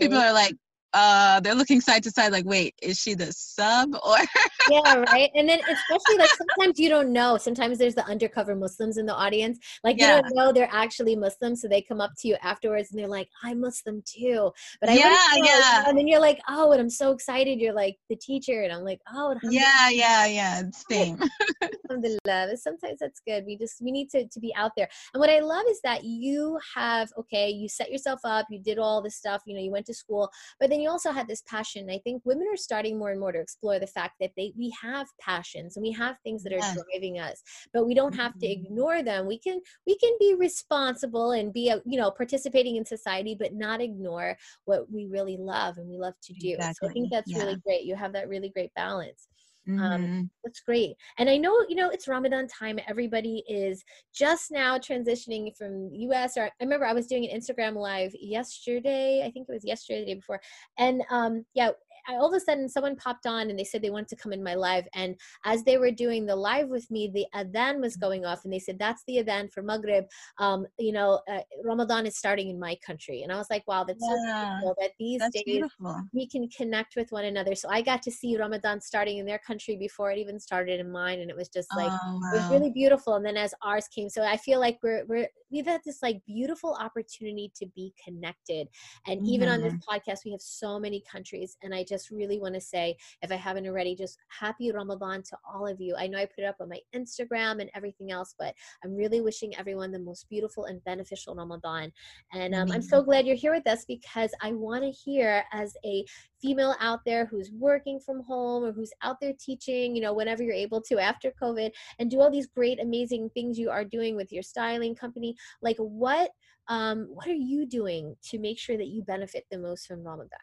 People 0.00 0.18
are 0.18 0.32
like, 0.32 0.54
uh 0.94 1.40
they're 1.40 1.54
looking 1.54 1.80
side 1.80 2.02
to 2.02 2.10
side 2.10 2.32
like 2.32 2.44
wait 2.44 2.74
is 2.82 2.98
she 2.98 3.14
the 3.14 3.32
sub 3.32 3.94
or? 3.94 4.16
Yeah 4.70 5.02
right? 5.10 5.28
And 5.34 5.48
then 5.48 5.58
especially 5.58 6.18
like 6.18 6.30
sometimes 6.30 6.78
you 6.78 6.88
don't 6.88 7.12
know. 7.12 7.36
Sometimes 7.36 7.78
there's 7.78 7.96
the 7.96 8.04
undercover 8.04 8.54
muslims 8.54 8.96
in 8.96 9.06
the 9.06 9.14
audience. 9.14 9.58
Like 9.82 9.98
yeah. 9.98 10.16
you 10.16 10.22
don't 10.22 10.34
know 10.36 10.52
they're 10.52 10.68
actually 10.70 11.16
muslims 11.16 11.62
so 11.62 11.68
they 11.68 11.82
come 11.82 12.00
up 12.00 12.12
to 12.20 12.28
you 12.28 12.36
afterwards 12.42 12.90
and 12.90 13.00
they're 13.00 13.08
like 13.08 13.28
i'm 13.42 13.60
muslim 13.60 14.02
too. 14.06 14.52
But 14.80 14.90
i 14.90 14.94
yeah 14.94 15.26
yeah. 15.36 15.84
And 15.88 15.98
then 15.98 16.06
you're 16.06 16.20
like 16.20 16.40
oh 16.48 16.70
and 16.70 16.80
i'm 16.80 16.90
so 16.90 17.10
excited. 17.10 17.58
You're 17.58 17.72
like 17.72 17.96
the 18.08 18.16
teacher. 18.16 18.62
And 18.62 18.72
i'm 18.72 18.84
like 18.84 19.00
oh 19.12 19.34
yeah 19.42 19.90
yeah 19.90 20.26
yeah. 20.26 20.62
Same. 20.88 21.18
Alhamdulillah. 21.90 22.56
Sometimes 22.56 23.00
that's 23.00 23.20
good. 23.26 23.44
We 23.44 23.58
just 23.58 23.82
we 23.82 23.90
need 23.90 24.10
to, 24.10 24.28
to 24.28 24.40
be 24.40 24.54
out 24.54 24.72
there. 24.76 24.88
And 25.12 25.20
what 25.20 25.30
i 25.30 25.40
love 25.40 25.64
is 25.68 25.80
that 25.82 26.04
you 26.04 26.58
have 26.74 27.12
okay 27.18 27.48
you 27.50 27.68
set 27.68 27.90
yourself 27.90 28.20
up 28.24 28.46
you 28.50 28.60
did 28.60 28.78
all 28.78 29.02
this 29.02 29.16
stuff 29.16 29.42
you 29.46 29.54
know 29.54 29.60
you 29.60 29.70
went 29.70 29.86
to 29.86 29.94
school 29.94 30.30
but 30.60 30.70
then 30.70 30.80
you 30.82 30.90
also 30.90 31.12
had 31.12 31.28
this 31.28 31.42
passion. 31.46 31.88
I 31.90 31.98
think 31.98 32.22
women 32.24 32.46
are 32.52 32.56
starting 32.56 32.98
more 32.98 33.10
and 33.10 33.20
more 33.20 33.32
to 33.32 33.40
explore 33.40 33.78
the 33.78 33.86
fact 33.86 34.14
that 34.20 34.32
they 34.36 34.52
we 34.56 34.72
have 34.80 35.06
passions 35.20 35.76
and 35.76 35.82
we 35.82 35.92
have 35.92 36.16
things 36.22 36.42
that 36.42 36.52
are 36.52 36.56
yeah. 36.56 36.74
driving 36.74 37.18
us, 37.18 37.42
but 37.72 37.86
we 37.86 37.94
don't 37.94 38.14
have 38.14 38.38
to 38.38 38.46
mm-hmm. 38.46 38.66
ignore 38.66 39.02
them. 39.02 39.26
We 39.26 39.38
can 39.38 39.60
we 39.86 39.96
can 39.98 40.12
be 40.18 40.34
responsible 40.38 41.32
and 41.32 41.52
be 41.52 41.72
you 41.86 41.98
know 41.98 42.10
participating 42.10 42.76
in 42.76 42.84
society, 42.84 43.36
but 43.38 43.54
not 43.54 43.80
ignore 43.80 44.36
what 44.64 44.90
we 44.90 45.06
really 45.06 45.36
love 45.36 45.78
and 45.78 45.88
we 45.88 45.96
love 45.96 46.14
to 46.22 46.34
do. 46.34 46.54
Exactly. 46.54 46.74
So 46.86 46.90
I 46.90 46.92
think 46.92 47.10
that's 47.10 47.30
yeah. 47.30 47.38
really 47.38 47.56
great. 47.64 47.84
You 47.84 47.96
have 47.96 48.12
that 48.12 48.28
really 48.28 48.50
great 48.50 48.72
balance. 48.74 49.28
Um, 49.68 49.74
mm-hmm. 49.74 49.92
Um, 49.92 50.30
that's 50.44 50.60
great. 50.60 50.96
And 51.18 51.30
I 51.30 51.36
know, 51.36 51.64
you 51.68 51.76
know, 51.76 51.90
it's 51.90 52.08
Ramadan 52.08 52.48
time. 52.48 52.78
Everybody 52.88 53.44
is 53.48 53.84
just 54.14 54.50
now 54.50 54.78
transitioning 54.78 55.56
from 55.56 55.90
US 55.92 56.36
or 56.36 56.44
I 56.44 56.50
remember 56.60 56.86
I 56.86 56.92
was 56.92 57.06
doing 57.06 57.28
an 57.28 57.38
Instagram 57.38 57.76
live 57.76 58.12
yesterday. 58.20 59.22
I 59.24 59.30
think 59.30 59.48
it 59.48 59.52
was 59.52 59.64
yesterday, 59.64 60.00
the 60.00 60.06
day 60.06 60.14
before. 60.14 60.40
And 60.78 61.02
um, 61.10 61.44
yeah, 61.54 61.70
I, 62.06 62.14
all 62.14 62.28
of 62.28 62.34
a 62.34 62.40
sudden 62.40 62.68
someone 62.68 62.96
popped 62.96 63.26
on 63.26 63.50
and 63.50 63.58
they 63.58 63.64
said 63.64 63.82
they 63.82 63.90
wanted 63.90 64.08
to 64.08 64.16
come 64.16 64.32
in 64.32 64.42
my 64.42 64.54
live. 64.54 64.86
And 64.94 65.16
as 65.44 65.64
they 65.64 65.78
were 65.78 65.90
doing 65.90 66.26
the 66.26 66.36
live 66.36 66.68
with 66.68 66.90
me, 66.90 67.10
the 67.12 67.26
adhan 67.34 67.80
was 67.80 67.96
going 67.96 68.24
off 68.24 68.44
and 68.44 68.52
they 68.52 68.58
said, 68.58 68.78
that's 68.78 69.02
the 69.06 69.18
adhan 69.18 69.52
for 69.52 69.62
Maghrib. 69.62 70.04
Um, 70.38 70.66
you 70.78 70.92
know, 70.92 71.20
uh, 71.30 71.40
Ramadan 71.64 72.06
is 72.06 72.16
starting 72.16 72.48
in 72.48 72.58
my 72.58 72.76
country. 72.84 73.22
And 73.22 73.32
I 73.32 73.36
was 73.36 73.48
like, 73.50 73.66
wow, 73.66 73.84
that's 73.84 74.00
yeah, 74.00 74.08
so 74.08 74.60
beautiful 74.60 74.76
that 74.80 74.90
these 74.98 75.20
days 75.32 75.42
beautiful. 75.44 76.02
we 76.12 76.26
can 76.26 76.48
connect 76.48 76.96
with 76.96 77.12
one 77.12 77.24
another. 77.24 77.54
So 77.54 77.68
I 77.70 77.82
got 77.82 78.02
to 78.02 78.10
see 78.10 78.36
Ramadan 78.36 78.80
starting 78.80 79.18
in 79.18 79.26
their 79.26 79.38
country 79.38 79.76
before 79.76 80.10
it 80.10 80.18
even 80.18 80.38
started 80.38 80.80
in 80.80 80.90
mine. 80.90 81.20
And 81.20 81.30
it 81.30 81.36
was 81.36 81.48
just 81.48 81.68
like, 81.76 81.90
oh, 81.90 82.20
wow. 82.20 82.30
it 82.32 82.36
was 82.36 82.50
really 82.50 82.70
beautiful. 82.70 83.14
And 83.14 83.24
then 83.24 83.36
as 83.36 83.54
ours 83.62 83.88
came, 83.88 84.08
so 84.08 84.22
I 84.22 84.36
feel 84.36 84.60
like 84.60 84.78
we're, 84.82 85.04
we're, 85.06 85.28
we've 85.50 85.66
had 85.66 85.82
this 85.84 86.02
like 86.02 86.22
beautiful 86.26 86.76
opportunity 86.80 87.52
to 87.56 87.66
be 87.74 87.92
connected. 88.02 88.68
And 89.06 89.20
mm-hmm. 89.20 89.30
even 89.30 89.48
on 89.48 89.60
this 89.60 89.74
mm-hmm. 89.74 89.94
podcast, 89.94 90.24
we 90.24 90.32
have 90.32 90.40
so 90.40 90.78
many 90.78 91.02
countries. 91.10 91.56
And 91.62 91.74
I 91.74 91.84
just 91.92 92.10
really 92.10 92.38
want 92.38 92.54
to 92.54 92.60
say, 92.60 92.96
if 93.22 93.30
I 93.30 93.36
haven't 93.36 93.66
already, 93.66 93.94
just 93.94 94.18
happy 94.28 94.72
Ramadan 94.72 95.22
to 95.24 95.36
all 95.52 95.66
of 95.66 95.80
you. 95.80 95.94
I 95.96 96.06
know 96.06 96.18
I 96.18 96.26
put 96.26 96.44
it 96.44 96.46
up 96.46 96.56
on 96.60 96.68
my 96.68 96.80
Instagram 96.94 97.60
and 97.60 97.70
everything 97.74 98.10
else, 98.10 98.34
but 98.38 98.54
I'm 98.84 98.94
really 98.94 99.20
wishing 99.20 99.56
everyone 99.56 99.92
the 99.92 99.98
most 99.98 100.28
beautiful 100.28 100.64
and 100.64 100.82
beneficial 100.84 101.34
Ramadan. 101.34 101.92
And 102.32 102.54
um, 102.54 102.72
I'm 102.72 102.82
so 102.82 103.02
glad 103.02 103.26
you're 103.26 103.36
here 103.36 103.54
with 103.54 103.66
us 103.66 103.84
because 103.84 104.30
I 104.40 104.52
want 104.52 104.82
to 104.84 104.90
hear 104.90 105.44
as 105.52 105.76
a 105.84 106.04
female 106.40 106.74
out 106.80 107.00
there 107.04 107.26
who's 107.26 107.50
working 107.52 108.00
from 108.00 108.22
home 108.22 108.64
or 108.64 108.72
who's 108.72 108.92
out 109.02 109.20
there 109.20 109.34
teaching, 109.38 109.94
you 109.94 110.02
know, 110.02 110.14
whenever 110.14 110.42
you're 110.42 110.54
able 110.54 110.80
to 110.82 110.98
after 110.98 111.32
COVID 111.40 111.70
and 111.98 112.10
do 112.10 112.20
all 112.20 112.30
these 112.30 112.48
great, 112.48 112.80
amazing 112.80 113.30
things 113.30 113.58
you 113.58 113.70
are 113.70 113.84
doing 113.84 114.16
with 114.16 114.32
your 114.32 114.42
styling 114.42 114.94
company. 114.94 115.34
Like 115.60 115.76
what 115.76 116.30
um, 116.68 117.08
what 117.10 117.26
are 117.26 117.34
you 117.34 117.66
doing 117.66 118.14
to 118.30 118.38
make 118.38 118.58
sure 118.58 118.76
that 118.76 118.86
you 118.86 119.02
benefit 119.02 119.44
the 119.50 119.58
most 119.58 119.86
from 119.86 120.04
Ramadan? 120.04 120.38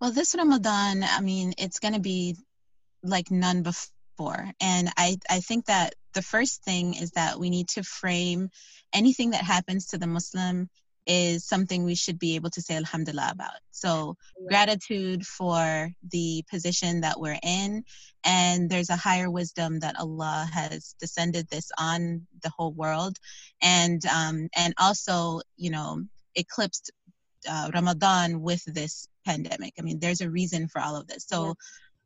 Well, 0.00 0.12
this 0.12 0.34
Ramadan, 0.34 1.04
I 1.04 1.20
mean, 1.20 1.52
it's 1.58 1.78
going 1.78 1.94
to 1.94 2.00
be 2.00 2.36
like 3.02 3.30
none 3.30 3.62
before. 3.62 4.50
And 4.60 4.90
I, 4.96 5.18
I 5.28 5.40
think 5.40 5.66
that 5.66 5.94
the 6.14 6.22
first 6.22 6.64
thing 6.64 6.94
is 6.94 7.12
that 7.12 7.38
we 7.38 7.50
need 7.50 7.68
to 7.70 7.82
frame 7.82 8.50
anything 8.92 9.30
that 9.30 9.44
happens 9.44 9.86
to 9.88 9.98
the 9.98 10.06
Muslim 10.06 10.68
is 11.06 11.44
something 11.44 11.84
we 11.84 11.94
should 11.94 12.18
be 12.18 12.34
able 12.34 12.50
to 12.50 12.62
say 12.62 12.76
alhamdulillah 12.76 13.30
about. 13.32 13.60
So 13.70 14.16
yeah. 14.38 14.48
gratitude 14.48 15.26
for 15.26 15.90
the 16.10 16.44
position 16.50 17.00
that 17.00 17.18
we're 17.18 17.38
in 17.42 17.84
and 18.24 18.68
there's 18.68 18.90
a 18.90 18.96
higher 18.96 19.30
wisdom 19.30 19.80
that 19.80 19.98
Allah 19.98 20.48
has 20.52 20.94
descended 21.00 21.48
this 21.48 21.70
on 21.78 22.26
the 22.42 22.50
whole 22.50 22.72
world 22.72 23.16
and 23.62 24.04
um 24.06 24.48
and 24.54 24.74
also, 24.78 25.40
you 25.56 25.70
know, 25.70 26.02
eclipsed 26.36 26.90
uh, 27.48 27.70
Ramadan 27.72 28.40
with 28.40 28.64
this 28.64 29.08
pandemic. 29.26 29.74
I 29.78 29.82
mean, 29.82 29.98
there's 29.98 30.20
a 30.20 30.30
reason 30.30 30.68
for 30.68 30.80
all 30.80 30.96
of 30.96 31.06
this. 31.06 31.26
So 31.26 31.46
yeah. 31.46 31.52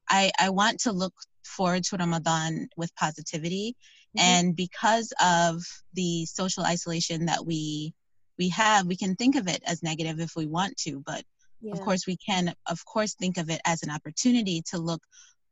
I 0.09 0.33
I 0.39 0.51
want 0.51 0.81
to 0.81 0.93
look 0.93 1.15
forward 1.45 1.85
to 1.85 1.97
Ramadan 1.97 2.69
with 2.77 2.95
positivity 2.97 3.77
mm-hmm. 4.17 4.25
and 4.25 4.57
because 4.57 5.13
of 5.23 5.63
the 5.95 6.27
social 6.27 6.65
isolation 6.65 7.27
that 7.27 7.45
we 7.45 7.95
we 8.39 8.49
have 8.49 8.87
we 8.87 8.97
can 8.97 9.15
think 9.15 9.37
of 9.37 9.49
it 9.49 9.63
as 9.67 9.83
negative 9.83 10.21
if 10.21 10.33
we 10.37 10.47
want 10.47 10.77
to 10.77 11.03
but 11.07 11.23
yeah. 11.61 11.73
of 11.73 11.81
course 11.81 12.07
we 12.07 12.17
can 12.17 12.55
of 12.67 12.85
course 12.85 13.15
think 13.15 13.39
of 13.39 13.51
it 13.51 13.61
as 13.65 13.83
an 13.83 13.91
opportunity 13.91 14.63
to 14.71 14.79
look 14.79 15.03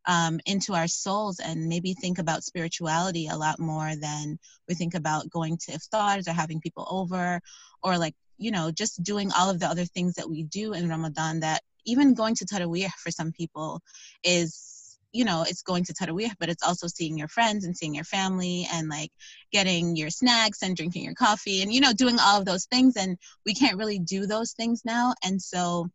um, 0.07 0.41
into 0.47 0.75
our 0.75 0.89
souls 0.89 1.39
and 1.39 1.69
maybe 1.69 1.95
think 1.95 2.19
about 2.19 2.43
spirituality 2.43 3.29
a 3.29 3.37
lot 3.37 3.61
more 3.61 3.95
than 3.95 4.37
we 4.69 4.75
think 4.75 4.95
about 4.95 5.31
going 5.31 5.57
to 5.59 5.73
iftars 5.73 6.27
or 6.27 6.33
having 6.33 6.61
people 6.61 6.87
over 6.91 7.41
or 7.85 7.99
like 7.99 8.15
you 8.39 8.51
know 8.51 8.71
just 8.71 9.03
doing 9.03 9.31
all 9.37 9.51
of 9.51 9.61
the 9.61 9.67
other 9.67 9.85
things 9.85 10.15
that 10.15 10.29
we 10.29 10.43
do 10.43 10.73
in 10.73 10.89
ramadan 10.89 11.41
that 11.41 11.63
even 11.85 12.15
going 12.15 12.35
to 12.35 12.45
tarawih 12.45 12.91
for 13.03 13.11
some 13.11 13.33
people 13.33 13.81
is 14.25 14.99
you 15.13 15.25
know 15.25 15.45
it's 15.47 15.63
going 15.63 15.85
to 15.85 15.93
tarawih 15.93 16.33
but 16.39 16.49
it's 16.49 16.63
also 16.63 16.87
seeing 16.87 17.19
your 17.19 17.29
friends 17.29 17.65
and 17.65 17.77
seeing 17.77 17.95
your 17.95 18.05
family 18.05 18.67
and 18.73 18.89
like 18.89 19.11
getting 19.53 19.95
your 19.97 20.11
snacks 20.11 20.63
and 20.63 20.77
drinking 20.77 21.05
your 21.05 21.15
coffee 21.15 21.63
and 21.63 21.73
you 21.73 21.81
know 21.81 21.93
doing 21.93 22.17
all 22.19 22.39
of 22.39 22.47
those 22.47 22.65
things. 22.67 22.97
And 22.97 23.19
we 23.45 23.55
can't 23.55 23.77
really 23.77 23.99
do 23.99 24.27
those 24.27 24.53
things 24.53 24.83
now. 24.85 25.15
And 25.23 25.41
so 25.41 25.89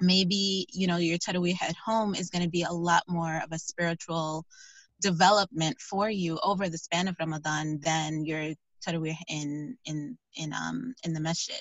maybe 0.00 0.66
you 0.72 0.86
know 0.86 0.96
your 0.96 1.18
tarawih 1.18 1.60
at 1.62 1.74
home 1.76 2.14
is 2.14 2.30
going 2.30 2.44
to 2.44 2.50
be 2.50 2.62
a 2.62 2.72
lot 2.72 3.02
more 3.08 3.40
of 3.42 3.50
a 3.52 3.58
spiritual 3.58 4.44
development 5.00 5.78
for 5.80 6.08
you 6.08 6.38
over 6.42 6.68
the 6.68 6.78
span 6.78 7.06
of 7.06 7.16
ramadan 7.20 7.78
than 7.80 8.24
your 8.24 8.54
tarawih 8.86 9.16
in 9.28 9.76
in 9.84 10.16
in 10.34 10.52
um 10.52 10.94
in 11.04 11.12
the 11.12 11.20
masjid 11.20 11.60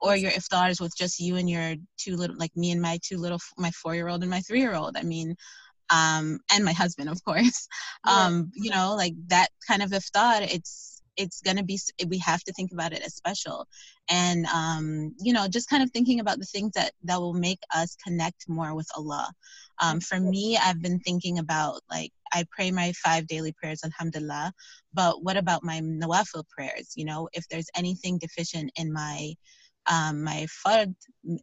or 0.00 0.16
your 0.16 0.30
iftar 0.32 0.70
is 0.70 0.80
with 0.80 0.96
just 0.96 1.18
you 1.18 1.36
and 1.36 1.48
your 1.48 1.74
two 1.98 2.16
little 2.16 2.36
like 2.36 2.54
me 2.56 2.70
and 2.70 2.80
my 2.80 2.98
two 3.02 3.18
little 3.18 3.40
my 3.58 3.70
four 3.70 3.94
year 3.94 4.08
old 4.08 4.22
and 4.22 4.30
my 4.30 4.40
three 4.40 4.60
year 4.60 4.74
old 4.74 4.96
i 4.96 5.02
mean 5.02 5.36
um, 5.90 6.40
and 6.52 6.64
my 6.64 6.72
husband, 6.72 7.08
of 7.08 7.22
course. 7.24 7.68
Um, 8.08 8.52
you 8.54 8.70
know, 8.70 8.94
like 8.94 9.14
that 9.28 9.48
kind 9.66 9.82
of 9.82 9.90
iftar, 9.90 10.40
it's 10.42 11.02
it's 11.16 11.40
gonna 11.40 11.64
be 11.64 11.76
we 12.06 12.18
have 12.18 12.40
to 12.44 12.52
think 12.52 12.70
about 12.70 12.92
it 12.92 13.02
as 13.02 13.16
special, 13.16 13.66
and 14.08 14.46
um, 14.46 15.12
you 15.18 15.32
know, 15.32 15.48
just 15.48 15.68
kind 15.68 15.82
of 15.82 15.90
thinking 15.90 16.20
about 16.20 16.38
the 16.38 16.44
things 16.44 16.70
that 16.76 16.92
that 17.02 17.20
will 17.20 17.34
make 17.34 17.58
us 17.74 17.96
connect 18.06 18.48
more 18.48 18.76
with 18.76 18.86
Allah. 18.96 19.28
Um, 19.82 19.98
for 19.98 20.20
me, 20.20 20.56
I've 20.56 20.80
been 20.80 21.00
thinking 21.00 21.40
about 21.40 21.80
like 21.90 22.12
I 22.32 22.44
pray 22.48 22.70
my 22.70 22.92
five 22.92 23.26
daily 23.26 23.52
prayers, 23.52 23.80
alhamdulillah. 23.82 24.52
But 24.96 25.22
what 25.22 25.36
about 25.36 25.62
my 25.62 25.80
nawafil 25.80 26.44
prayers? 26.48 26.92
You 26.96 27.04
know, 27.04 27.28
if 27.32 27.44
there's 27.48 27.68
anything 27.76 28.18
deficient 28.18 28.72
in 28.76 28.92
my 28.92 29.34
um, 29.88 30.24
my 30.24 30.46
fard, 30.66 30.94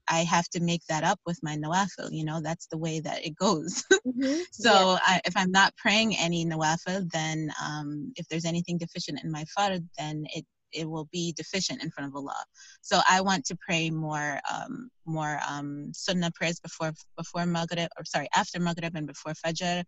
I 0.09 0.25
have 0.25 0.49
to 0.49 0.59
make 0.59 0.81
that 0.89 1.03
up 1.03 1.19
with 1.25 1.39
my 1.41 1.55
nawafil. 1.55 2.09
You 2.11 2.25
know, 2.25 2.41
that's 2.41 2.67
the 2.67 2.77
way 2.77 2.99
that 2.99 3.25
it 3.25 3.35
goes. 3.35 3.83
Mm-hmm. 4.05 4.41
so 4.51 4.73
yeah. 4.73 4.97
I, 5.01 5.21
if 5.23 5.37
I'm 5.37 5.51
not 5.51 5.73
praying 5.77 6.17
any 6.17 6.45
nawafil, 6.45 7.09
then 7.13 7.49
um, 7.63 8.11
if 8.17 8.27
there's 8.27 8.43
anything 8.43 8.77
deficient 8.77 9.23
in 9.23 9.31
my 9.31 9.45
fard, 9.57 9.87
then 9.97 10.25
it 10.35 10.45
it 10.73 10.89
will 10.89 11.07
be 11.11 11.33
deficient 11.33 11.81
in 11.83 11.91
front 11.91 12.09
of 12.09 12.15
Allah. 12.15 12.43
So 12.81 12.99
I 13.07 13.21
want 13.21 13.45
to 13.45 13.55
pray 13.55 13.89
more, 13.89 14.39
um, 14.51 14.89
more 15.05 15.39
um, 15.47 15.91
sunnah 15.93 16.31
prayers 16.35 16.59
before 16.59 16.91
before 17.17 17.45
Maghrib, 17.45 17.89
or 17.97 18.05
sorry, 18.05 18.27
after 18.35 18.59
Maghrib 18.59 18.95
and 18.95 19.07
before 19.07 19.33
Fajr. 19.33 19.83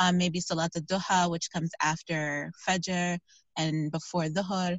Um, 0.00 0.16
maybe 0.16 0.40
Salat 0.40 0.72
al-Duha, 0.74 1.30
which 1.30 1.50
comes 1.52 1.70
after 1.82 2.50
Fajr 2.66 3.18
and 3.56 3.92
before 3.92 4.24
Dhuhr. 4.24 4.78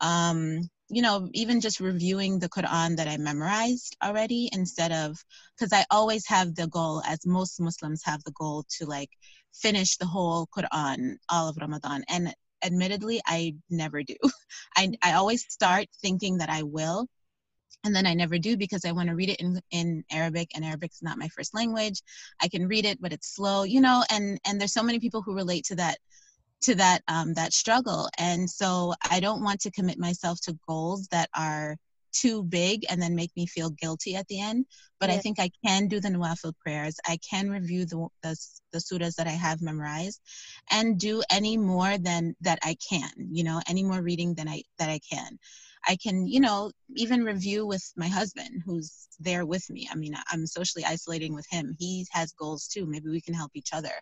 Um, 0.00 0.68
you 0.90 1.02
know, 1.02 1.28
even 1.32 1.60
just 1.60 1.80
reviewing 1.80 2.38
the 2.38 2.48
Quran 2.48 2.96
that 2.96 3.08
I 3.08 3.16
memorized 3.16 3.96
already 4.02 4.48
instead 4.52 4.92
of, 4.92 5.16
because 5.56 5.72
I 5.72 5.84
always 5.90 6.26
have 6.28 6.54
the 6.54 6.66
goal, 6.66 7.02
as 7.06 7.26
most 7.26 7.60
Muslims 7.60 8.02
have 8.04 8.22
the 8.24 8.32
goal, 8.32 8.64
to 8.78 8.86
like 8.86 9.10
finish 9.54 9.96
the 9.96 10.06
whole 10.06 10.46
Quran 10.56 11.16
all 11.30 11.48
of 11.48 11.56
Ramadan. 11.60 12.04
And 12.08 12.34
admittedly, 12.62 13.20
I 13.26 13.54
never 13.70 14.02
do. 14.02 14.16
I, 14.76 14.92
I 15.02 15.12
always 15.14 15.44
start 15.48 15.86
thinking 16.02 16.38
that 16.38 16.50
I 16.50 16.62
will. 16.62 17.06
And 17.84 17.94
then 17.94 18.06
I 18.06 18.14
never 18.14 18.38
do 18.38 18.56
because 18.56 18.84
I 18.84 18.92
want 18.92 19.08
to 19.08 19.14
read 19.14 19.30
it 19.30 19.40
in, 19.40 19.60
in 19.70 20.04
Arabic, 20.10 20.50
and 20.54 20.64
Arabic 20.64 20.90
is 20.92 21.02
not 21.02 21.18
my 21.18 21.28
first 21.28 21.54
language. 21.54 22.02
I 22.42 22.48
can 22.48 22.66
read 22.66 22.84
it, 22.84 23.00
but 23.00 23.12
it's 23.12 23.34
slow, 23.34 23.62
you 23.62 23.80
know. 23.80 24.04
And 24.10 24.38
and 24.44 24.60
there's 24.60 24.74
so 24.74 24.82
many 24.82 24.98
people 24.98 25.22
who 25.22 25.34
relate 25.34 25.64
to 25.66 25.76
that 25.76 25.98
to 26.62 26.74
that 26.74 27.02
um, 27.08 27.34
that 27.34 27.52
struggle 27.52 28.08
and 28.18 28.48
so 28.48 28.94
i 29.10 29.20
don't 29.20 29.42
want 29.42 29.60
to 29.60 29.70
commit 29.70 29.98
myself 29.98 30.40
to 30.40 30.58
goals 30.66 31.06
that 31.08 31.28
are 31.34 31.76
too 32.10 32.42
big 32.42 32.84
and 32.88 33.00
then 33.00 33.14
make 33.14 33.30
me 33.36 33.46
feel 33.46 33.70
guilty 33.70 34.16
at 34.16 34.26
the 34.28 34.40
end 34.40 34.64
but 34.98 35.08
yeah. 35.08 35.14
i 35.14 35.18
think 35.18 35.38
i 35.38 35.50
can 35.64 35.86
do 35.86 36.00
the 36.00 36.08
nawafil 36.08 36.52
prayers 36.58 36.96
i 37.06 37.18
can 37.18 37.50
review 37.50 37.84
the, 37.84 38.08
the 38.22 38.36
the 38.72 38.78
surahs 38.78 39.14
that 39.14 39.26
i 39.26 39.30
have 39.30 39.60
memorized 39.60 40.20
and 40.70 40.98
do 40.98 41.22
any 41.30 41.56
more 41.56 41.98
than 41.98 42.34
that 42.40 42.58
i 42.62 42.74
can 42.88 43.10
you 43.30 43.44
know 43.44 43.60
any 43.68 43.84
more 43.84 44.02
reading 44.02 44.34
than 44.34 44.48
i 44.48 44.62
that 44.78 44.88
i 44.88 44.98
can 45.10 45.38
I 45.88 45.96
can, 45.96 46.26
you 46.28 46.40
know, 46.40 46.70
even 46.96 47.24
review 47.24 47.66
with 47.66 47.82
my 47.96 48.08
husband 48.08 48.62
who's 48.64 49.08
there 49.18 49.46
with 49.46 49.68
me. 49.70 49.88
I 49.90 49.96
mean, 49.96 50.14
I'm 50.30 50.46
socially 50.46 50.84
isolating 50.84 51.34
with 51.34 51.46
him. 51.50 51.74
He 51.78 52.06
has 52.10 52.32
goals 52.32 52.68
too. 52.68 52.86
Maybe 52.86 53.08
we 53.08 53.22
can 53.22 53.34
help 53.34 53.52
each 53.54 53.70
other. 53.72 53.92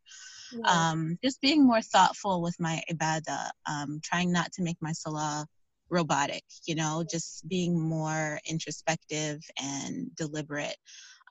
Yeah. 0.52 0.90
Um, 0.90 1.18
just 1.22 1.40
being 1.40 1.64
more 1.64 1.82
thoughtful 1.82 2.42
with 2.42 2.56
my 2.58 2.82
ibadah, 2.90 3.50
um, 3.66 4.00
trying 4.02 4.32
not 4.32 4.52
to 4.52 4.62
make 4.62 4.76
my 4.80 4.92
salah 4.92 5.46
robotic, 5.88 6.42
you 6.66 6.74
know, 6.74 7.04
just 7.08 7.46
being 7.48 7.80
more 7.80 8.40
introspective 8.48 9.40
and 9.62 10.14
deliberate. 10.16 10.76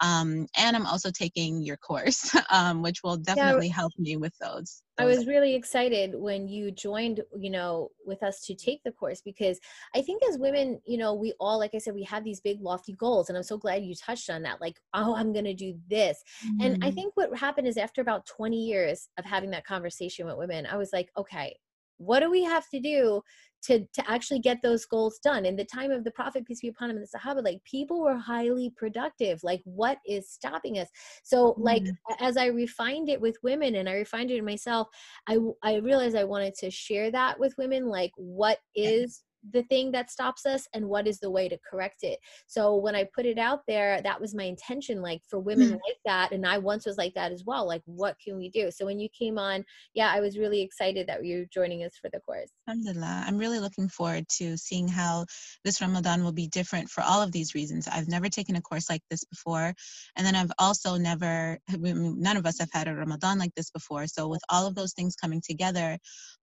Um, 0.02 0.48
and 0.58 0.76
I'm 0.76 0.86
also 0.86 1.10
taking 1.10 1.62
your 1.62 1.78
course, 1.78 2.36
um, 2.50 2.82
which 2.82 3.02
will 3.04 3.18
definitely 3.18 3.68
yeah, 3.68 3.76
help 3.76 3.94
me 3.98 4.18
with 4.18 4.34
those, 4.40 4.84
those. 4.98 5.00
I 5.00 5.06
was 5.06 5.26
really 5.26 5.56
excited 5.56 6.14
when 6.16 6.48
you 6.48 6.72
joined, 6.72 7.22
you 7.38 7.50
know, 7.50 7.90
with 8.06 8.22
us 8.24 8.42
to 8.46 8.56
take 8.56 8.82
the 8.84 8.92
course 8.92 9.22
because 9.22 9.60
I 9.96 10.02
think 10.02 10.22
as 10.30 10.38
women, 10.38 10.82
you 10.86 10.98
know, 10.98 11.14
we 11.14 11.34
all, 11.40 11.60
like 11.60 11.74
I 11.74 11.78
said, 11.78 11.96
we 11.96 12.04
have 12.04 12.24
these 12.24 12.42
big 12.42 12.62
lofty 12.62 12.94
goals, 12.94 13.30
and 13.30 13.38
I'm 13.38 13.44
so 13.44 13.58
glad 13.58 13.84
you 13.84 13.96
touched 13.96 14.30
on 14.30 14.42
that. 14.44 14.62
Like, 14.62 14.78
oh, 14.94 15.16
I'm 15.16 15.32
going 15.32 15.46
to 15.46 15.54
do 15.54 15.76
this, 15.90 16.22
mm-hmm. 16.46 16.66
and 16.66 16.84
I 16.84 16.88
mm-hmm. 16.88 16.96
think 16.96 17.12
what 17.16 17.38
happened 17.38 17.68
is 17.68 17.78
after 17.78 18.02
about 18.02 18.26
20 18.26 18.58
years 18.58 19.08
of 19.18 19.26
having 19.26 19.52
that 19.52 19.66
conversation 19.66 20.26
with 20.26 20.38
women, 20.38 20.66
I 20.66 20.78
was 20.78 20.92
like, 20.92 21.10
okay, 21.18 21.56
what 21.98 22.20
do 22.20 22.30
we 22.30 22.44
have 22.44 22.68
to 22.70 22.80
do 22.80 23.22
to 23.64 23.80
to 23.80 24.10
actually 24.10 24.40
get 24.40 24.62
those 24.62 24.86
goals 24.86 25.20
done? 25.24 25.46
In 25.46 25.56
the 25.56 25.66
time 25.66 25.92
of 25.92 26.04
the 26.04 26.12
prophet 26.12 26.46
peace 26.46 26.62
be 26.62 26.68
upon 26.68 26.90
him 26.90 26.98
and 26.98 27.06
the 27.06 27.18
sahaba 27.18 27.44
like 27.44 27.64
people 27.64 28.02
were 28.02 28.18
highly 28.18 28.72
productive. 28.76 29.44
Like 29.44 29.62
what 29.66 29.98
is 30.06 30.30
stopping 30.30 30.80
us? 30.80 30.90
So 31.24 31.52
mm-hmm. 31.52 31.64
like 31.64 31.84
as 32.20 32.38
i 32.38 32.48
refined 32.48 33.10
it 33.10 33.20
with 33.20 33.38
women 33.44 33.76
and 33.76 33.90
i 33.90 33.94
refined 33.94 34.32
it 34.32 34.38
in 34.38 34.46
myself 34.46 34.88
i 35.28 35.38
i 35.64 35.76
realized 35.76 36.16
i 36.16 36.24
wanted 36.24 36.54
to 36.56 36.72
share 36.72 37.12
that 37.12 37.40
with 37.40 37.58
women 37.58 37.88
like 37.88 38.12
what 38.16 38.60
is 38.76 39.24
the 39.52 39.64
thing 39.64 39.92
that 39.92 40.12
stops 40.12 40.46
us 40.46 40.68
and 40.74 40.88
what 40.88 41.08
is 41.08 41.20
the 41.20 41.30
way 41.30 41.48
to 41.50 41.58
correct 41.70 42.04
it. 42.04 42.20
So 42.48 42.76
when 42.76 42.96
i 42.96 43.08
put 43.16 43.26
it 43.26 43.38
out 43.38 43.62
there 43.68 44.02
that 44.02 44.20
was 44.20 44.34
my 44.34 44.44
intention 44.44 45.02
like 45.02 45.22
for 45.28 45.40
women 45.40 45.70
mm. 45.70 45.74
like 45.74 46.00
that 46.06 46.32
and 46.32 46.46
i 46.46 46.58
once 46.58 46.86
was 46.86 46.98
like 46.98 47.14
that 47.14 47.32
as 47.32 47.44
well 47.46 47.68
like 47.68 47.82
what 47.86 48.16
can 48.24 48.38
we 48.38 48.50
do? 48.50 48.72
So 48.72 48.86
when 48.86 49.00
you 49.00 49.10
came 49.18 49.38
on 49.38 49.64
yeah 49.94 50.12
i 50.12 50.20
was 50.20 50.38
really 50.38 50.62
excited 50.62 51.08
that 51.08 51.26
you're 51.26 51.46
joining 51.54 51.84
us 51.84 51.94
for 52.02 52.10
the 52.12 52.20
course. 52.20 52.50
Alhamdulillah. 52.68 53.26
I'm 53.28 53.38
really 53.38 53.60
looking 53.60 53.88
forward 53.88 54.28
to 54.38 54.58
seeing 54.58 54.88
how 54.88 55.26
this 55.64 55.82
ramadan 55.82 56.24
will 56.24 56.32
be 56.32 56.48
different 56.48 56.90
for 56.90 57.02
all 57.02 57.22
of 57.22 57.32
these 57.32 57.56
reasons. 57.56 57.88
I've 57.88 58.08
never 58.08 58.30
taken 58.30 58.56
a 58.56 58.62
course 58.62 58.90
like 58.90 59.02
this 59.10 59.24
before 59.24 59.74
and 60.16 60.26
then 60.26 60.36
i've 60.36 60.52
also 60.60 60.98
never 60.98 61.60
none 61.78 62.38
of 62.38 62.46
us 62.46 62.60
have 62.60 62.72
had 62.72 62.88
a 62.88 62.96
ramadan 62.96 63.40
like 63.40 63.54
this 63.56 63.72
before. 63.72 64.08
So 64.08 64.28
with 64.28 64.42
all 64.50 64.66
of 64.68 64.76
those 64.76 64.94
things 64.94 65.16
coming 65.16 65.42
together 65.42 65.98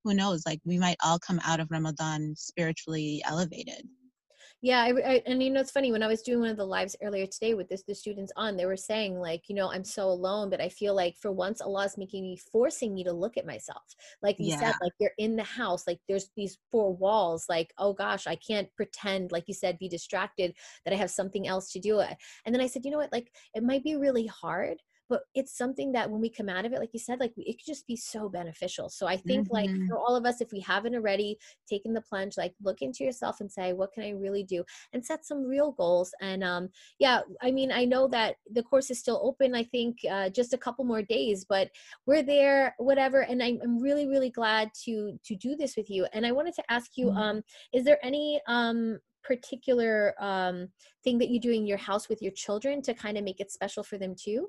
who 0.04 0.14
knows? 0.14 0.44
Like 0.44 0.60
we 0.64 0.78
might 0.78 0.96
all 1.04 1.18
come 1.18 1.40
out 1.44 1.60
of 1.60 1.70
ramadan 1.70 2.34
spiritually 2.36 2.91
elevated. 3.24 3.88
Yeah 4.62 4.80
I, 4.82 4.90
I, 4.90 5.22
and 5.26 5.42
you 5.42 5.50
know 5.50 5.60
it's 5.60 5.72
funny 5.72 5.90
when 5.90 6.04
i 6.04 6.06
was 6.06 6.22
doing 6.22 6.38
one 6.38 6.48
of 6.48 6.56
the 6.56 6.64
lives 6.64 6.96
earlier 7.02 7.26
today 7.26 7.54
with 7.54 7.68
this 7.68 7.82
the 7.82 7.94
students 7.94 8.32
on 8.36 8.56
they 8.56 8.64
were 8.64 8.76
saying 8.76 9.18
like 9.18 9.42
you 9.48 9.56
know 9.56 9.70
i'm 9.70 9.82
so 9.82 10.04
alone 10.08 10.50
but 10.50 10.60
i 10.60 10.68
feel 10.68 10.94
like 10.94 11.16
for 11.20 11.32
once 11.32 11.60
allah 11.60 11.84
is 11.84 11.98
making 11.98 12.22
me 12.22 12.36
forcing 12.36 12.94
me 12.94 13.02
to 13.02 13.12
look 13.12 13.36
at 13.36 13.44
myself. 13.44 13.82
Like 14.22 14.36
you 14.38 14.46
yeah. 14.46 14.60
said 14.60 14.74
like 14.80 14.92
you're 15.00 15.10
in 15.18 15.34
the 15.34 15.42
house 15.42 15.86
like 15.86 15.98
there's 16.08 16.30
these 16.36 16.58
four 16.70 16.94
walls 16.94 17.46
like 17.48 17.74
oh 17.78 17.92
gosh 17.92 18.28
i 18.28 18.36
can't 18.36 18.72
pretend 18.76 19.32
like 19.32 19.44
you 19.48 19.54
said 19.54 19.78
be 19.78 19.88
distracted 19.88 20.54
that 20.84 20.94
i 20.94 20.96
have 20.96 21.10
something 21.10 21.48
else 21.48 21.72
to 21.72 21.80
do. 21.80 21.98
It 21.98 22.16
and 22.46 22.54
then 22.54 22.62
i 22.62 22.68
said 22.68 22.84
you 22.84 22.92
know 22.92 22.98
what? 22.98 23.12
Like 23.12 23.32
it 23.54 23.64
might 23.64 23.82
be 23.82 23.96
really 23.96 24.26
hard 24.26 24.78
but 25.12 25.24
it's 25.34 25.58
something 25.58 25.92
that 25.92 26.10
when 26.10 26.22
we 26.22 26.30
come 26.30 26.48
out 26.48 26.64
of 26.64 26.72
it 26.72 26.78
like 26.78 26.94
you 26.94 26.98
said 26.98 27.20
like 27.20 27.34
it 27.36 27.58
could 27.58 27.66
just 27.66 27.86
be 27.86 27.94
so 27.94 28.30
beneficial 28.30 28.88
so 28.88 29.06
i 29.06 29.14
think 29.14 29.44
mm-hmm. 29.44 29.56
like 29.56 29.70
for 29.86 29.98
all 29.98 30.16
of 30.16 30.24
us 30.24 30.40
if 30.40 30.50
we 30.52 30.60
haven't 30.60 30.94
already 30.94 31.36
taken 31.68 31.92
the 31.92 32.00
plunge 32.00 32.38
like 32.38 32.54
look 32.62 32.80
into 32.80 33.04
yourself 33.04 33.42
and 33.42 33.52
say 33.52 33.74
what 33.74 33.92
can 33.92 34.04
i 34.04 34.10
really 34.10 34.42
do 34.42 34.64
and 34.94 35.04
set 35.04 35.26
some 35.26 35.44
real 35.44 35.72
goals 35.72 36.14
and 36.22 36.42
um 36.42 36.66
yeah 36.98 37.20
i 37.42 37.50
mean 37.50 37.70
i 37.70 37.84
know 37.84 38.08
that 38.08 38.36
the 38.54 38.62
course 38.62 38.90
is 38.90 38.98
still 38.98 39.20
open 39.22 39.54
i 39.54 39.62
think 39.64 39.98
uh, 40.10 40.30
just 40.30 40.54
a 40.54 40.58
couple 40.58 40.82
more 40.82 41.02
days 41.02 41.44
but 41.46 41.68
we're 42.06 42.22
there 42.22 42.74
whatever 42.78 43.20
and 43.20 43.42
I'm, 43.42 43.58
I'm 43.62 43.78
really 43.82 44.08
really 44.08 44.30
glad 44.30 44.70
to 44.84 45.18
to 45.26 45.36
do 45.36 45.56
this 45.56 45.76
with 45.76 45.90
you 45.90 46.06
and 46.14 46.26
i 46.26 46.32
wanted 46.32 46.54
to 46.54 46.64
ask 46.70 46.92
you 46.96 47.08
mm-hmm. 47.08 47.18
um 47.18 47.42
is 47.74 47.84
there 47.84 47.98
any 48.02 48.40
um 48.46 48.98
particular 49.22 50.14
um, 50.20 50.68
thing 51.04 51.18
that 51.18 51.28
you 51.28 51.40
do 51.40 51.50
in 51.50 51.66
your 51.66 51.78
house 51.78 52.08
with 52.08 52.20
your 52.20 52.32
children 52.32 52.82
to 52.82 52.94
kind 52.94 53.16
of 53.16 53.24
make 53.24 53.40
it 53.40 53.52
special 53.52 53.82
for 53.82 53.98
them 53.98 54.14
too? 54.18 54.48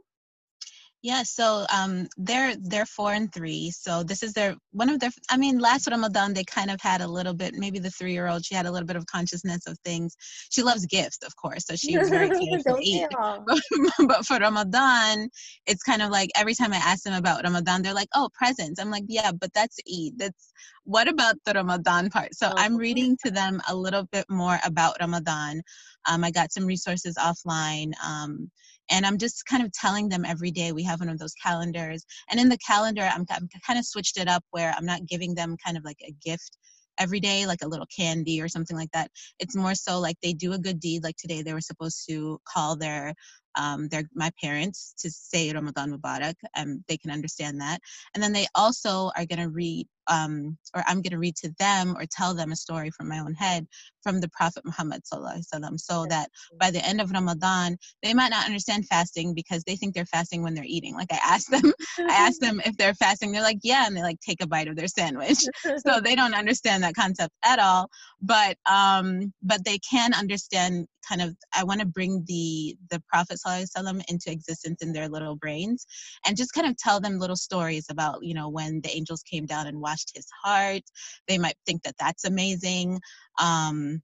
Yeah, 1.03 1.23
so 1.23 1.65
um, 1.69 2.07
they're 2.15 2.55
they're 2.55 2.85
four 2.85 3.11
and 3.11 3.29
three. 3.33 3.71
So 3.71 4.03
this 4.03 4.23
is 4.23 4.31
their 4.31 4.55
one 4.71 4.89
of 4.89 5.01
their. 5.01 5.09
I 5.29 5.35
mean, 5.35 5.59
last 5.59 5.89
Ramadan 5.91 6.33
they 6.33 6.45
kind 6.45 6.71
of 6.71 6.79
had 6.79 7.01
a 7.01 7.07
little 7.07 7.33
bit. 7.33 7.55
Maybe 7.55 7.77
the 7.77 7.89
three 7.89 8.13
year 8.13 8.29
old 8.29 8.45
she 8.45 8.55
had 8.55 8.65
a 8.65 8.71
little 8.71 8.87
bit 8.87 8.95
of 8.95 9.05
consciousness 9.07 9.67
of 9.67 9.77
things. 9.83 10.15
She 10.49 10.63
loves 10.63 10.85
gifts, 10.85 11.17
of 11.25 11.35
course, 11.35 11.65
so 11.65 11.75
she 11.75 11.97
was 11.97 12.09
very 12.09 12.29
cute 12.39 12.63
to 12.65 12.77
eat. 12.81 13.07
But, 13.45 14.07
but 14.07 14.25
for 14.25 14.37
Ramadan, 14.37 15.27
it's 15.65 15.83
kind 15.83 16.01
of 16.01 16.09
like 16.09 16.29
every 16.37 16.55
time 16.55 16.71
I 16.71 16.77
ask 16.77 17.03
them 17.03 17.15
about 17.15 17.43
Ramadan, 17.43 17.81
they're 17.81 17.93
like, 17.93 18.09
"Oh, 18.15 18.29
presents." 18.33 18.79
I'm 18.79 18.89
like, 18.89 19.03
"Yeah, 19.09 19.33
but 19.33 19.53
that's 19.53 19.79
Eid. 19.85 20.17
That's 20.17 20.53
what 20.85 21.09
about 21.09 21.35
the 21.45 21.51
Ramadan 21.51 22.11
part?" 22.11 22.33
So 22.33 22.47
oh. 22.47 22.53
I'm 22.55 22.77
reading 22.77 23.17
to 23.25 23.31
them 23.31 23.61
a 23.67 23.75
little 23.75 24.07
bit 24.13 24.25
more 24.29 24.57
about 24.63 24.95
Ramadan. 25.01 25.63
Um, 26.07 26.23
I 26.23 26.31
got 26.31 26.53
some 26.53 26.65
resources 26.65 27.15
offline. 27.19 27.91
Um, 28.05 28.49
and 28.89 29.05
i'm 29.05 29.17
just 29.17 29.45
kind 29.45 29.63
of 29.63 29.71
telling 29.71 30.09
them 30.09 30.25
every 30.25 30.51
day 30.51 30.71
we 30.71 30.83
have 30.83 30.99
one 30.99 31.09
of 31.09 31.19
those 31.19 31.33
calendars 31.41 32.05
and 32.29 32.39
in 32.39 32.49
the 32.49 32.57
calendar 32.65 33.09
i'm, 33.13 33.25
I'm 33.29 33.47
kind 33.65 33.79
of 33.79 33.85
switched 33.85 34.17
it 34.17 34.27
up 34.27 34.43
where 34.51 34.73
i'm 34.77 34.85
not 34.85 35.05
giving 35.05 35.35
them 35.35 35.55
kind 35.63 35.77
of 35.77 35.83
like 35.83 35.99
a 36.07 36.13
gift 36.23 36.57
every 36.99 37.19
day 37.19 37.45
like 37.45 37.61
a 37.63 37.67
little 37.67 37.87
candy 37.95 38.41
or 38.41 38.47
something 38.47 38.77
like 38.77 38.91
that. 38.93 39.09
It's 39.39 39.55
more 39.55 39.75
so 39.75 39.99
like 39.99 40.17
they 40.21 40.33
do 40.33 40.53
a 40.53 40.59
good 40.59 40.79
deed 40.79 41.03
like 41.03 41.15
today 41.17 41.41
they 41.41 41.53
were 41.53 41.61
supposed 41.61 42.05
to 42.09 42.39
call 42.47 42.75
their 42.75 43.13
um, 43.55 43.87
their 43.89 44.03
my 44.13 44.31
parents 44.41 44.93
to 44.99 45.09
say 45.09 45.51
Ramadan 45.51 45.91
Mubarak, 45.91 46.35
and 46.55 46.83
they 46.87 46.97
can 46.97 47.11
understand 47.11 47.61
that. 47.61 47.79
And 48.13 48.23
then 48.23 48.33
they 48.33 48.47
also 48.55 49.11
are 49.15 49.25
going 49.25 49.39
to 49.39 49.49
read, 49.49 49.87
um, 50.07 50.57
or 50.75 50.83
I'm 50.87 51.01
going 51.01 51.11
to 51.11 51.17
read 51.17 51.35
to 51.37 51.53
them 51.59 51.95
or 51.97 52.05
tell 52.05 52.33
them 52.33 52.51
a 52.51 52.55
story 52.55 52.89
from 52.91 53.07
my 53.07 53.19
own 53.19 53.33
head 53.33 53.67
from 54.01 54.19
the 54.19 54.29
Prophet 54.29 54.65
Muhammad 54.65 55.03
sallam, 55.03 55.79
so 55.79 56.05
that 56.09 56.29
by 56.59 56.71
the 56.71 56.85
end 56.85 56.99
of 56.99 57.11
Ramadan, 57.11 57.77
they 58.01 58.13
might 58.13 58.31
not 58.31 58.45
understand 58.45 58.87
fasting 58.87 59.33
because 59.33 59.63
they 59.63 59.75
think 59.75 59.93
they're 59.93 60.05
fasting 60.05 60.43
when 60.43 60.53
they're 60.53 60.65
eating. 60.67 60.95
Like 60.95 61.11
I 61.11 61.19
asked 61.23 61.51
them, 61.51 61.73
I 61.99 62.13
asked 62.13 62.41
them 62.41 62.61
if 62.65 62.75
they're 62.77 62.93
fasting. 62.95 63.31
They're 63.31 63.41
like, 63.41 63.59
yeah, 63.63 63.85
and 63.87 63.95
they 63.95 64.01
like 64.01 64.19
take 64.19 64.43
a 64.43 64.47
bite 64.47 64.67
of 64.67 64.75
their 64.75 64.87
sandwich. 64.87 65.39
so 65.87 65.99
they 65.99 66.15
don't 66.15 66.35
understand 66.35 66.83
that 66.83 66.95
concept 66.95 67.33
at 67.43 67.59
all. 67.59 67.89
But 68.21 68.57
um, 68.69 69.33
but 69.41 69.63
they 69.63 69.79
can 69.79 70.13
understand 70.13 70.87
kind 71.07 71.21
of 71.21 71.35
I 71.55 71.63
want 71.63 71.81
to 71.81 71.85
bring 71.85 72.23
the 72.27 72.75
the 72.89 73.01
Prophet 73.07 73.39
ﷺ 73.45 74.03
into 74.07 74.31
existence 74.31 74.81
in 74.81 74.93
their 74.93 75.09
little 75.09 75.35
brains 75.35 75.85
and 76.25 76.37
just 76.37 76.53
kind 76.53 76.67
of 76.67 76.77
tell 76.77 76.99
them 76.99 77.19
little 77.19 77.35
stories 77.35 77.85
about 77.89 78.23
you 78.23 78.33
know 78.33 78.49
when 78.49 78.81
the 78.81 78.95
angels 78.95 79.23
came 79.23 79.45
down 79.45 79.67
and 79.67 79.79
washed 79.79 80.11
his 80.15 80.27
heart. 80.43 80.83
They 81.27 81.37
might 81.37 81.57
think 81.65 81.83
that 81.83 81.95
that's 81.99 82.25
amazing. 82.25 82.99
Um, 83.39 84.01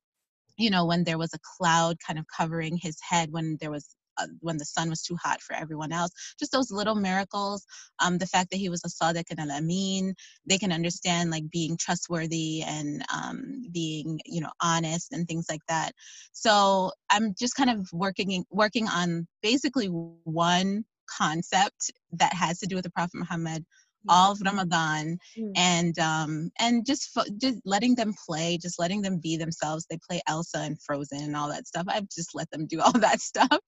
you 0.58 0.70
know 0.70 0.86
when 0.86 1.04
there 1.04 1.18
was 1.18 1.34
a 1.34 1.40
cloud 1.58 1.98
kind 2.06 2.20
of 2.20 2.26
covering 2.36 2.78
his 2.78 2.98
head 3.02 3.32
when 3.32 3.58
there 3.62 3.72
was 3.72 3.96
when 4.42 4.58
the 4.58 4.66
sun 4.66 4.90
was 4.90 5.02
too 5.02 5.16
hot 5.22 5.42
for 5.42 5.56
everyone 5.56 5.92
else. 5.92 6.12
Just 6.40 6.52
those 6.52 6.72
little 6.72 6.96
miracles. 6.96 7.66
Um, 8.00 8.18
the 8.18 8.28
fact 8.28 8.52
that 8.52 8.58
he 8.58 8.70
was 8.70 8.82
a 8.86 8.90
Sadiq 8.90 9.26
and 9.30 9.40
al 9.40 9.52
Amin, 9.52 10.14
they 10.46 10.58
can 10.58 10.72
understand 10.72 11.32
like 11.32 11.50
being 11.50 11.78
trustworthy 11.78 12.64
and 12.64 13.04
um, 13.14 13.64
being, 13.72 14.20
you 14.26 14.42
know, 14.42 14.52
honest 14.62 15.14
and 15.14 15.28
things 15.28 15.48
like 15.50 15.66
that. 15.68 15.92
So 16.34 16.92
I'm 17.10 17.34
just 17.38 17.56
kind 17.56 17.70
of 17.70 17.88
working 17.92 18.46
working 18.50 18.88
on 18.88 19.28
basically 19.42 19.88
one 19.88 20.86
concept 21.10 21.92
that 22.14 22.34
has 22.34 22.60
to 22.60 22.68
do 22.68 22.76
with 22.76 22.84
the 22.84 22.92
Prophet 22.92 23.16
Muhammad 23.16 23.66
all 24.08 24.32
of 24.32 24.42
Ramadan 24.42 25.18
mm. 25.38 25.52
and 25.56 25.98
um 26.00 26.52
and 26.60 26.86
just 26.86 27.18
just 27.38 27.58
letting 27.66 27.96
them 27.96 28.14
play, 28.28 28.58
just 28.62 28.80
letting 28.80 29.02
them 29.02 29.20
be 29.22 29.38
themselves. 29.38 29.86
They 29.90 30.00
play 30.10 30.22
Elsa 30.28 30.60
and 30.60 30.82
Frozen 30.82 31.22
and 31.22 31.36
all 31.36 31.50
that 31.50 31.68
stuff. 31.68 31.86
I've 31.90 32.10
just 32.10 32.34
let 32.34 32.50
them 32.52 32.66
do 32.66 32.82
all 32.86 32.94
that 32.94 33.20
stuff. 33.20 33.60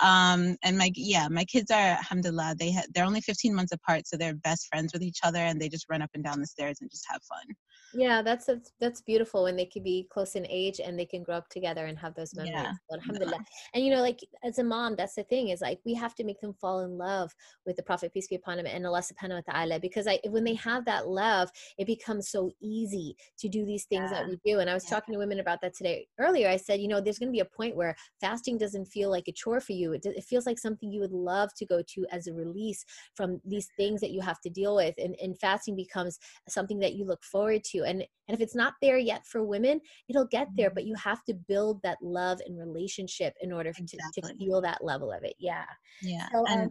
Um 0.00 0.56
and 0.62 0.76
my 0.76 0.90
yeah, 0.94 1.28
my 1.28 1.44
kids 1.44 1.70
are 1.70 1.76
alhamdulillah, 1.76 2.56
they 2.58 2.72
ha- 2.72 2.86
they're 2.94 3.04
only 3.04 3.20
15 3.20 3.54
months 3.54 3.72
apart, 3.72 4.06
so 4.06 4.16
they're 4.16 4.34
best 4.34 4.68
friends 4.68 4.92
with 4.92 5.02
each 5.02 5.20
other 5.22 5.40
and 5.40 5.60
they 5.60 5.68
just 5.68 5.86
run 5.88 6.02
up 6.02 6.10
and 6.14 6.24
down 6.24 6.40
the 6.40 6.46
stairs 6.46 6.78
and 6.80 6.90
just 6.90 7.06
have 7.10 7.22
fun. 7.22 7.54
Yeah, 7.94 8.22
that's 8.22 8.46
that's, 8.46 8.72
that's 8.80 9.00
beautiful 9.00 9.44
when 9.44 9.56
they 9.56 9.64
can 9.64 9.82
be 9.82 10.06
close 10.10 10.34
in 10.34 10.46
age 10.48 10.80
and 10.84 10.98
they 10.98 11.06
can 11.06 11.22
grow 11.22 11.36
up 11.36 11.48
together 11.48 11.86
and 11.86 11.98
have 11.98 12.14
those 12.14 12.34
memories. 12.34 12.52
Yeah. 12.54 12.72
Alhamdulillah. 12.92 13.32
Yeah. 13.32 13.44
And 13.74 13.84
you 13.84 13.92
know, 13.92 14.00
like 14.00 14.20
as 14.44 14.58
a 14.58 14.64
mom, 14.64 14.96
that's 14.96 15.14
the 15.14 15.22
thing 15.24 15.48
is 15.48 15.60
like 15.60 15.80
we 15.84 15.94
have 15.94 16.14
to 16.16 16.24
make 16.24 16.40
them 16.40 16.54
fall 16.54 16.80
in 16.80 16.98
love 16.98 17.32
with 17.66 17.76
the 17.76 17.82
Prophet 17.82 18.12
peace 18.12 18.28
be 18.28 18.36
upon 18.36 18.58
him 18.58 18.66
and 18.66 18.86
Allah 18.86 19.02
subhanahu 19.02 19.42
wa 19.46 19.52
ta'ala 19.52 19.80
because 19.80 20.06
I 20.06 20.18
when 20.28 20.44
they 20.44 20.54
have 20.54 20.84
that 20.86 21.08
love, 21.08 21.50
it 21.78 21.86
becomes 21.86 22.30
so 22.30 22.50
easy 22.60 23.16
to 23.38 23.48
do 23.48 23.64
these 23.64 23.84
things 23.84 24.10
yeah. 24.10 24.20
that 24.20 24.28
we 24.28 24.38
do. 24.44 24.60
And 24.60 24.68
I 24.68 24.74
was 24.74 24.84
talking 24.84 25.12
to 25.12 25.18
women 25.18 25.40
about 25.40 25.60
that 25.62 25.74
today 25.74 26.06
earlier. 26.18 26.48
I 26.48 26.56
said, 26.56 26.80
you 26.80 26.88
know, 26.88 27.00
there's 27.00 27.18
going 27.18 27.28
to 27.28 27.32
be 27.32 27.40
a 27.40 27.44
point 27.44 27.76
where 27.76 27.94
fasting 28.20 28.58
doesn't 28.58 28.86
feel 28.86 29.10
like 29.10 29.28
a 29.28 29.32
chore 29.32 29.60
for 29.60 29.72
you. 29.72 29.92
It, 29.92 30.04
it 30.04 30.24
feels 30.24 30.46
like 30.46 30.58
something 30.58 30.90
you 30.90 31.00
would 31.00 31.12
love 31.12 31.50
to 31.54 31.66
go 31.66 31.82
to 31.94 32.06
as 32.10 32.26
a 32.26 32.34
release 32.34 32.84
from 33.14 33.40
these 33.44 33.68
things 33.76 34.00
that 34.00 34.10
you 34.10 34.20
have 34.20 34.40
to 34.42 34.50
deal 34.50 34.76
with. 34.76 34.94
And, 34.98 35.16
and 35.22 35.38
fasting 35.38 35.76
becomes 35.76 36.18
something 36.48 36.78
that 36.80 36.94
you 36.94 37.04
look 37.04 37.22
forward 37.24 37.64
to 37.64 37.79
and 37.84 38.04
and 38.28 38.34
if 38.34 38.40
it's 38.40 38.54
not 38.54 38.74
there 38.80 38.98
yet 38.98 39.26
for 39.26 39.42
women 39.42 39.80
it'll 40.08 40.26
get 40.26 40.48
there 40.56 40.68
mm-hmm. 40.68 40.74
but 40.74 40.84
you 40.84 40.94
have 40.94 41.24
to 41.24 41.34
build 41.34 41.80
that 41.82 41.98
love 42.02 42.38
and 42.46 42.58
relationship 42.58 43.34
in 43.40 43.52
order 43.52 43.70
exactly. 43.70 44.22
to, 44.22 44.28
to 44.28 44.34
feel 44.36 44.60
that 44.60 44.82
level 44.84 45.12
of 45.12 45.24
it. 45.24 45.34
Yeah. 45.38 45.64
Yeah. 46.02 46.28
So, 46.32 46.44
and 46.46 46.62
um, 46.62 46.68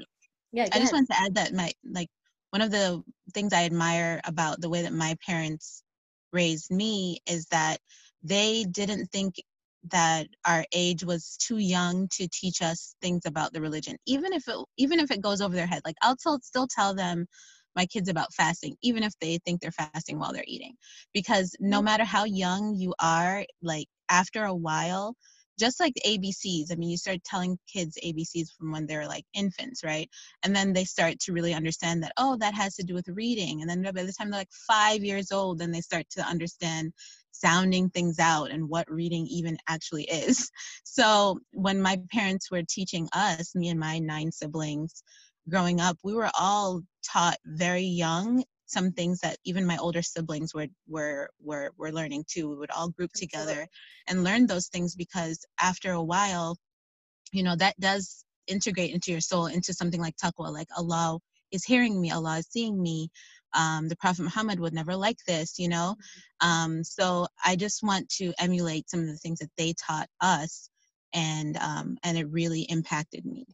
yeah 0.51 0.67
i 0.73 0.79
just 0.79 0.93
want 0.93 1.07
to 1.09 1.19
add 1.19 1.35
that 1.35 1.53
my 1.53 1.71
like 1.83 2.07
one 2.51 2.61
of 2.61 2.71
the 2.71 3.01
things 3.33 3.53
i 3.53 3.63
admire 3.63 4.19
about 4.25 4.61
the 4.61 4.69
way 4.69 4.81
that 4.81 4.93
my 4.93 5.15
parents 5.25 5.83
raised 6.33 6.71
me 6.71 7.19
is 7.27 7.45
that 7.47 7.77
they 8.23 8.65
didn't 8.65 9.07
think 9.07 9.35
that 9.91 10.27
our 10.45 10.65
age 10.73 11.05
was 11.05 11.37
too 11.37 11.57
young 11.57 12.07
to 12.11 12.27
teach 12.33 12.61
us 12.61 12.95
things 13.01 13.21
about 13.25 13.53
the 13.53 13.61
religion 13.61 13.95
even 14.05 14.33
if 14.33 14.47
it 14.47 14.57
even 14.77 14.99
if 14.99 15.09
it 15.09 15.21
goes 15.21 15.41
over 15.41 15.55
their 15.55 15.67
head. 15.67 15.81
Like 15.85 15.95
i'll 16.01 16.17
still, 16.17 16.39
still 16.43 16.67
tell 16.67 16.93
them 16.93 17.27
my 17.79 17.85
kids 17.85 18.09
about 18.09 18.33
fasting, 18.33 18.75
even 18.81 19.03
if 19.03 19.13
they 19.21 19.37
think 19.45 19.61
they're 19.61 19.71
fasting 19.71 20.19
while 20.19 20.33
they're 20.33 20.43
eating. 20.45 20.73
Because 21.13 21.55
no 21.61 21.77
mm-hmm. 21.77 21.85
matter 21.85 22.03
how 22.03 22.25
young 22.25 22.75
you 22.75 22.93
are, 22.99 23.45
like 23.61 23.87
after 24.09 24.43
a 24.43 24.53
while, 24.53 25.15
just 25.57 25.79
like 25.79 25.93
the 25.93 26.01
ABCs, 26.11 26.71
I 26.71 26.75
mean, 26.75 26.89
you 26.89 26.97
start 26.97 27.23
telling 27.23 27.57
kids 27.71 27.97
ABCs 28.03 28.49
from 28.57 28.73
when 28.73 28.85
they're 28.85 29.07
like 29.07 29.23
infants, 29.33 29.81
right? 29.81 30.09
And 30.43 30.53
then 30.53 30.73
they 30.73 30.83
start 30.83 31.19
to 31.21 31.33
really 31.33 31.53
understand 31.53 32.03
that, 32.03 32.11
oh, 32.17 32.35
that 32.41 32.53
has 32.53 32.75
to 32.75 32.83
do 32.83 32.93
with 32.93 33.07
reading. 33.07 33.61
And 33.61 33.69
then 33.69 33.81
by 33.81 34.03
the 34.03 34.13
time 34.13 34.29
they're 34.29 34.41
like 34.41 34.51
five 34.67 35.01
years 35.03 35.31
old, 35.31 35.59
then 35.59 35.71
they 35.71 35.81
start 35.81 36.05
to 36.11 36.21
understand 36.21 36.91
sounding 37.31 37.89
things 37.89 38.19
out 38.19 38.51
and 38.51 38.67
what 38.67 38.91
reading 38.91 39.25
even 39.27 39.57
actually 39.67 40.03
is. 40.03 40.51
So 40.83 41.39
when 41.51 41.81
my 41.81 42.01
parents 42.11 42.51
were 42.51 42.63
teaching 42.67 43.07
us, 43.13 43.55
me 43.55 43.69
and 43.69 43.79
my 43.79 43.99
nine 43.99 44.33
siblings, 44.33 45.01
growing 45.49 45.79
up, 45.79 45.97
we 46.03 46.13
were 46.13 46.29
all 46.37 46.81
taught 47.03 47.37
very 47.45 47.83
young 47.83 48.43
some 48.69 48.91
things 48.91 49.19
that 49.21 49.37
even 49.43 49.65
my 49.65 49.77
older 49.77 50.01
siblings 50.01 50.53
were 50.53 50.67
were 50.87 51.29
were 51.41 51.71
were 51.77 51.91
learning 51.91 52.23
too. 52.27 52.49
We 52.49 52.55
would 52.55 52.71
all 52.71 52.89
group 52.89 53.11
together 53.13 53.67
and 54.07 54.23
learn 54.23 54.45
those 54.45 54.67
things 54.67 54.95
because 54.95 55.43
after 55.59 55.91
a 55.91 56.03
while, 56.03 56.57
you 57.31 57.43
know, 57.43 57.55
that 57.55 57.79
does 57.79 58.23
integrate 58.47 58.93
into 58.93 59.11
your 59.11 59.21
soul 59.21 59.47
into 59.47 59.73
something 59.73 59.99
like 60.01 60.15
taqwa, 60.17 60.53
like 60.53 60.67
Allah 60.77 61.19
is 61.51 61.65
hearing 61.65 61.99
me, 61.99 62.11
Allah 62.11 62.37
is 62.37 62.47
seeing 62.49 62.81
me. 62.81 63.09
Um, 63.55 63.87
the 63.87 63.95
Prophet 63.95 64.21
Muhammad 64.21 64.59
would 64.59 64.73
never 64.73 64.95
like 64.95 65.17
this, 65.25 65.57
you 65.57 65.69
know. 65.69 65.95
Mm-hmm. 66.43 66.47
Um, 66.47 66.83
so 66.83 67.27
I 67.43 67.55
just 67.55 67.81
want 67.81 68.07
to 68.17 68.33
emulate 68.39 68.89
some 68.89 68.99
of 68.99 69.07
the 69.07 69.17
things 69.17 69.39
that 69.39 69.49
they 69.57 69.73
taught 69.73 70.07
us, 70.21 70.69
and 71.13 71.57
um, 71.57 71.97
and 72.03 72.17
it 72.19 72.29
really 72.29 72.61
impacted 72.61 73.25
me 73.25 73.47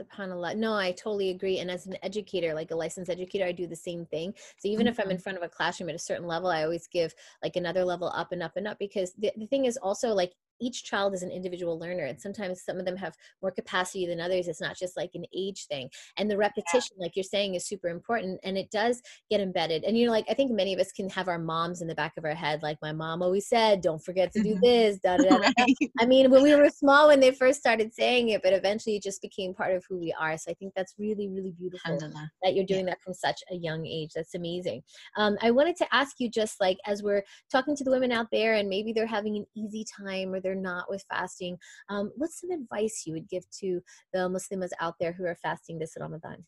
subhanallah 0.00 0.56
no 0.56 0.74
i 0.74 0.92
totally 0.92 1.30
agree 1.30 1.58
and 1.58 1.70
as 1.70 1.86
an 1.86 1.96
educator 2.02 2.54
like 2.54 2.70
a 2.70 2.76
licensed 2.76 3.10
educator 3.10 3.44
i 3.44 3.52
do 3.52 3.66
the 3.66 3.76
same 3.76 4.04
thing 4.06 4.32
so 4.58 4.68
even 4.68 4.86
mm-hmm. 4.86 4.92
if 4.92 5.00
i'm 5.00 5.10
in 5.10 5.16
mm-hmm. 5.16 5.22
front 5.22 5.38
of 5.38 5.44
a 5.44 5.48
classroom 5.48 5.88
at 5.88 5.94
a 5.94 5.98
certain 5.98 6.26
level 6.26 6.48
i 6.48 6.62
always 6.62 6.86
give 6.86 7.14
like 7.42 7.56
another 7.56 7.84
level 7.84 8.12
up 8.14 8.32
and 8.32 8.42
up 8.42 8.56
and 8.56 8.66
up 8.68 8.78
because 8.78 9.12
the, 9.14 9.32
the 9.36 9.46
thing 9.46 9.64
is 9.64 9.76
also 9.76 10.12
like 10.12 10.34
each 10.60 10.84
child 10.84 11.14
is 11.14 11.22
an 11.22 11.30
individual 11.30 11.78
learner 11.78 12.04
and 12.04 12.20
sometimes 12.20 12.62
some 12.62 12.78
of 12.78 12.86
them 12.86 12.96
have 12.96 13.14
more 13.42 13.50
capacity 13.50 14.06
than 14.06 14.20
others. 14.20 14.48
It's 14.48 14.60
not 14.60 14.76
just 14.76 14.96
like 14.96 15.10
an 15.14 15.24
age 15.34 15.66
thing. 15.66 15.88
And 16.16 16.30
the 16.30 16.36
repetition 16.36 16.96
yeah. 16.96 17.04
like 17.04 17.16
you're 17.16 17.24
saying 17.24 17.54
is 17.54 17.66
super 17.66 17.88
important 17.88 18.40
and 18.44 18.56
it 18.56 18.70
does 18.70 19.02
get 19.30 19.40
embedded. 19.40 19.84
And 19.84 19.96
you 19.96 20.06
know 20.06 20.12
like 20.12 20.26
i 20.28 20.34
think 20.34 20.50
many 20.50 20.72
of 20.74 20.80
us 20.80 20.92
can 20.92 21.08
have 21.10 21.28
our 21.28 21.38
moms 21.38 21.80
in 21.82 21.88
the 21.88 21.94
back 21.94 22.12
of 22.16 22.24
our 22.24 22.34
head 22.34 22.62
like 22.62 22.78
my 22.82 22.92
mom 22.92 23.22
always 23.22 23.48
said 23.48 23.80
don't 23.80 24.02
forget 24.02 24.32
to 24.32 24.42
do 24.42 24.58
this 24.62 24.98
da, 24.98 25.16
da, 25.16 25.28
da, 25.28 25.36
right. 25.36 25.74
i 26.00 26.06
mean 26.06 26.30
when 26.30 26.42
we 26.42 26.54
were 26.54 26.68
small 26.68 27.08
when 27.08 27.20
they 27.20 27.30
first 27.30 27.58
started 27.58 27.92
saying 27.92 28.30
it 28.30 28.42
but 28.42 28.52
eventually 28.52 28.96
it 28.96 29.02
just 29.02 29.22
became 29.22 29.54
part 29.54 29.74
of 29.74 29.84
who 29.88 29.98
we 29.98 30.14
are. 30.18 30.36
So 30.38 30.50
i 30.50 30.54
think 30.54 30.72
that's 30.76 30.94
really 30.98 31.28
really 31.28 31.52
beautiful 31.58 31.98
that 32.42 32.54
you're 32.54 32.66
doing 32.66 32.86
yeah. 32.86 32.92
that 32.92 33.02
from 33.02 33.14
such 33.14 33.40
a 33.50 33.56
young 33.56 33.86
age. 33.86 34.10
That's 34.14 34.34
amazing. 34.34 34.82
Um, 35.16 35.36
i 35.42 35.50
wanted 35.50 35.76
to 35.76 35.94
ask 35.94 36.16
you 36.18 36.30
just 36.30 36.60
like 36.60 36.78
as 36.86 37.02
we're 37.02 37.22
talking 37.50 37.76
to 37.76 37.84
the 37.84 37.90
women 37.90 38.12
out 38.12 38.26
there 38.32 38.54
and 38.54 38.68
maybe 38.68 38.92
they're 38.92 39.06
having 39.06 39.36
an 39.36 39.46
easy 39.56 39.84
time 39.84 40.34
or 40.34 40.40
they're 40.46 40.54
not 40.54 40.88
with 40.88 41.04
fasting, 41.10 41.58
um, 41.88 42.12
what's 42.16 42.40
some 42.40 42.50
advice 42.50 43.02
you 43.04 43.12
would 43.12 43.28
give 43.28 43.44
to 43.60 43.80
the 44.12 44.28
Muslims 44.28 44.72
out 44.80 44.94
there 45.00 45.12
who 45.12 45.24
are 45.24 45.38
fasting 45.42 45.78
this 45.78 45.96
Ramadan? 45.98 46.44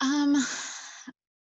Um, 0.00 0.36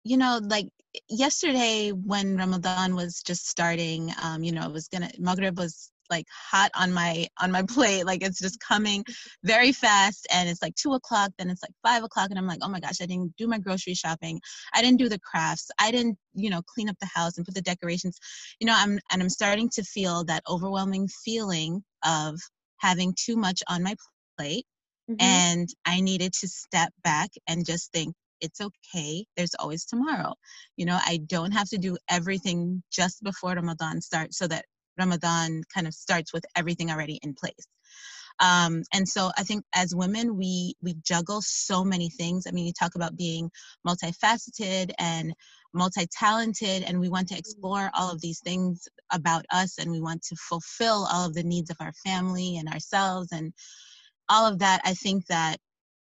you 0.04 0.18
know, 0.18 0.40
like 0.44 0.70
yesterday 1.10 1.90
when 1.92 2.38
Ramadan 2.38 2.96
was 2.96 3.24
just 3.24 3.50
starting, 3.50 4.14
um, 4.24 4.44
you 4.44 4.52
know, 4.52 4.66
it 4.66 4.72
was 4.72 4.88
gonna 4.88 5.10
Maghrib 5.18 5.58
was 5.58 5.92
like 6.10 6.26
hot 6.30 6.72
on 6.76 6.94
my 6.94 7.28
on 7.42 7.52
my 7.52 7.62
plate 7.68 8.06
like 8.06 8.24
it's 8.24 8.40
just 8.40 8.60
coming 8.60 9.04
very 9.44 9.72
fast 9.72 10.28
and 10.32 10.50
it's 10.50 10.62
like 10.62 10.76
two 10.76 10.94
o'clock 10.94 11.32
then 11.38 11.50
it's 11.50 11.62
like 11.62 11.72
five 11.84 12.04
o'clock 12.04 12.30
and 12.30 12.40
i'm 12.40 12.48
like 12.48 12.60
oh 12.62 12.70
my 12.70 12.80
gosh 12.80 13.02
i 13.02 13.06
didn't 13.06 13.36
do 13.38 13.48
my 13.48 13.58
grocery 13.58 13.94
shopping 13.94 14.40
i 14.74 14.82
didn't 14.82 15.00
do 15.00 15.10
the 15.10 15.20
crafts 15.20 15.70
i 15.80 15.92
didn't 15.92 16.18
you 16.34 16.50
know 16.50 16.62
clean 16.74 16.90
up 16.90 16.98
the 17.00 17.10
house 17.14 17.38
and 17.38 17.46
put 17.46 17.56
the 17.56 17.62
decorations 17.62 18.18
you 18.60 18.68
know 18.68 18.76
i'm 18.76 19.00
and 19.12 19.22
i'm 19.22 19.30
starting 19.30 19.70
to 19.70 19.84
feel 19.84 20.24
that 20.24 20.44
overwhelming 20.50 21.08
feeling 21.24 21.84
of 22.04 22.40
having 22.78 23.14
too 23.18 23.36
much 23.36 23.62
on 23.68 23.84
my 23.84 23.96
plate 24.38 24.66
mm-hmm. 25.10 25.22
and 25.22 25.70
i 25.86 26.02
needed 26.02 26.34
to 26.34 26.48
step 26.48 26.92
back 27.04 27.30
and 27.48 27.66
just 27.66 27.92
think 27.92 28.14
it's 28.42 28.62
okay. 28.62 29.26
There's 29.36 29.56
always 29.60 29.86
tomorrow. 29.86 30.34
You 30.78 30.86
know, 30.86 31.00
I 31.04 31.20
don't 31.26 31.52
have 31.52 31.70
to 31.70 31.78
do 31.78 31.98
everything 32.10 32.84
just 32.92 33.24
before 33.24 33.54
Ramadan 33.54 34.02
starts 34.02 34.38
so 34.38 34.48
that 34.48 34.66
Ramadan 34.98 35.62
kind 35.74 35.88
of 35.88 35.94
starts 35.94 36.34
with 36.34 36.46
everything 36.56 36.92
already 36.92 37.20
in 37.22 37.34
place. 37.34 37.68
Um, 38.40 38.84
and 38.94 39.08
so 39.08 39.32
I 39.38 39.44
think 39.44 39.64
as 39.74 39.96
women, 39.96 40.36
we 40.36 40.76
we 40.82 40.96
juggle 41.04 41.42
so 41.42 41.84
many 41.84 42.10
things. 42.10 42.46
I 42.48 42.52
mean, 42.52 42.66
you 42.66 42.74
talk 42.74 42.96
about 42.96 43.16
being 43.16 43.50
multifaceted 43.88 44.92
and 45.00 45.34
multi-talented, 45.74 46.84
and 46.84 47.00
we 47.00 47.10
want 47.10 47.28
to 47.30 47.38
explore 47.38 47.90
all 47.94 48.12
of 48.12 48.22
these 48.22 48.40
things 48.40 48.88
about 49.12 49.46
us, 49.52 49.78
and 49.78 49.92
we 49.92 50.02
want 50.02 50.22
to 50.24 50.36
fulfill 50.36 51.08
all 51.12 51.26
of 51.26 51.34
the 51.34 51.44
needs 51.44 51.70
of 51.70 51.78
our 51.80 51.94
family 52.06 52.58
and 52.58 52.68
ourselves, 52.68 53.30
and 53.32 53.54
all 54.30 54.46
of 54.46 54.60
that. 54.60 54.82
I 54.84 54.94
think 54.94 55.26
that 55.28 55.58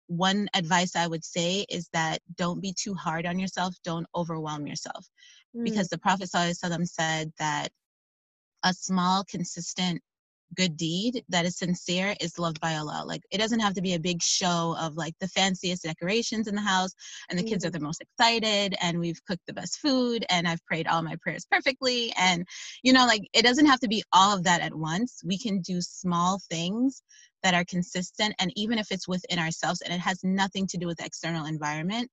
one 0.07 0.49
advice 0.53 0.95
I 0.95 1.07
would 1.07 1.23
say 1.23 1.65
is 1.69 1.87
that 1.93 2.19
don't 2.35 2.61
be 2.61 2.73
too 2.73 2.95
hard 2.95 3.25
on 3.25 3.39
yourself. 3.39 3.75
Don't 3.85 4.07
overwhelm 4.13 4.67
yourself, 4.67 5.05
mm. 5.55 5.63
because 5.63 5.87
the 5.87 5.99
Prophet 5.99 6.29
said 6.29 7.31
that 7.39 7.69
a 8.63 8.74
small, 8.74 9.24
consistent 9.24 10.02
good 10.56 10.78
deed 10.78 11.24
that 11.30 11.45
is 11.45 11.58
sincere 11.58 12.15
is 12.19 12.39
loved 12.39 12.60
by 12.60 12.76
Allah. 12.76 13.04
Like 13.06 13.22
it 13.32 13.38
doesn't 13.38 13.60
have 13.60 13.74
to 13.76 13.82
be 13.82 13.93
a 13.93 14.00
big 14.00 14.22
show 14.22 14.76
of 14.80 14.95
like 14.95 15.13
the 15.19 15.28
fanciest 15.28 15.84
decorations 15.84 16.48
in 16.48 16.56
the 16.56 16.62
house 16.62 16.91
and 17.30 17.38
the 17.38 17.43
kids 17.43 17.63
are 17.63 17.69
mm-hmm. 17.69 17.80
the 17.80 17.86
most 17.86 18.02
excited 18.02 18.76
and 18.82 19.00
we've 19.00 19.24
cooked 19.26 19.45
the 19.48 19.54
best 19.54 19.80
food 19.80 20.26
and 20.30 20.48
I've 20.48 20.65
prayed 20.65 20.88
all 20.88 21.02
my 21.02 21.15
prayers 21.22 21.45
perfectly 21.50 22.13
and 22.17 22.45
you 22.84 22.93
know 22.93 23.06
like 23.06 23.22
it 23.34 23.43
doesn't 23.43 23.67
have 23.67 23.80
to 23.82 23.88
be 23.88 24.04
all 24.12 24.36
of 24.36 24.43
that 24.45 24.62
at 24.62 24.74
once. 24.74 25.22
We 25.24 25.38
can 25.38 25.62
do 25.62 25.82
small 25.82 26.39
things 26.50 27.04
that 27.43 27.54
are 27.54 27.65
consistent 27.65 28.36
and 28.39 28.52
even 28.56 28.80
if 28.80 28.91
it's 28.91 29.08
within 29.08 29.39
ourselves 29.39 29.82
and 29.82 29.93
it 29.93 30.00
has 30.00 30.24
nothing 30.24 30.67
to 30.67 30.78
do 30.78 30.88
with 30.88 30.98
the 30.98 31.06
external 31.06 31.45
environment 31.45 32.10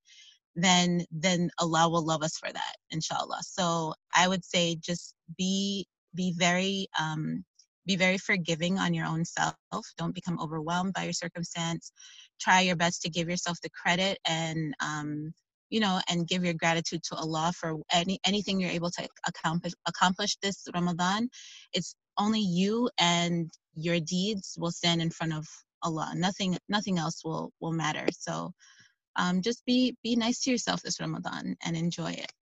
then 0.58 1.04
then 1.10 1.50
Allah 1.60 1.88
will 1.88 2.04
love 2.04 2.22
us 2.22 2.38
for 2.38 2.50
that 2.50 2.76
inshallah. 2.90 3.40
So 3.42 3.94
I 4.14 4.28
would 4.28 4.44
say 4.44 4.76
just 4.76 5.14
be 5.36 5.86
be 6.16 6.34
very 6.36 6.88
um, 6.98 7.44
be 7.86 7.96
very 7.96 8.18
forgiving 8.18 8.78
on 8.78 8.94
your 8.94 9.06
own 9.06 9.24
self. 9.24 9.54
Don't 9.96 10.14
become 10.14 10.40
overwhelmed 10.40 10.92
by 10.92 11.04
your 11.04 11.12
circumstance. 11.12 11.92
Try 12.40 12.62
your 12.62 12.76
best 12.76 13.02
to 13.02 13.10
give 13.10 13.28
yourself 13.28 13.58
the 13.62 13.70
credit 13.70 14.18
and 14.26 14.74
um, 14.80 15.32
you 15.70 15.80
know 15.80 16.00
and 16.08 16.28
give 16.28 16.44
your 16.44 16.54
gratitude 16.54 17.02
to 17.02 17.16
allah 17.16 17.52
for 17.58 17.76
any 17.92 18.20
anything 18.24 18.60
you're 18.60 18.70
able 18.70 18.90
to 18.90 19.08
accomplish 19.26 19.72
accomplish 19.86 20.36
this 20.42 20.66
ramadan. 20.74 21.28
It's 21.72 21.94
only 22.18 22.40
you 22.40 22.88
and 22.98 23.50
your 23.74 24.00
deeds 24.00 24.56
will 24.58 24.70
stand 24.70 25.02
in 25.02 25.10
front 25.10 25.34
of 25.34 25.46
allah. 25.82 26.12
Nothing 26.14 26.58
nothing 26.68 26.98
else 26.98 27.24
will 27.24 27.52
will 27.60 27.72
matter. 27.72 28.06
So 28.12 28.52
um, 29.16 29.42
just 29.42 29.64
be 29.66 29.96
be 30.02 30.16
nice 30.16 30.40
to 30.42 30.50
yourself 30.50 30.82
this 30.82 31.00
ramadan 31.00 31.56
and 31.64 31.76
enjoy 31.76 32.12
it 32.12 32.32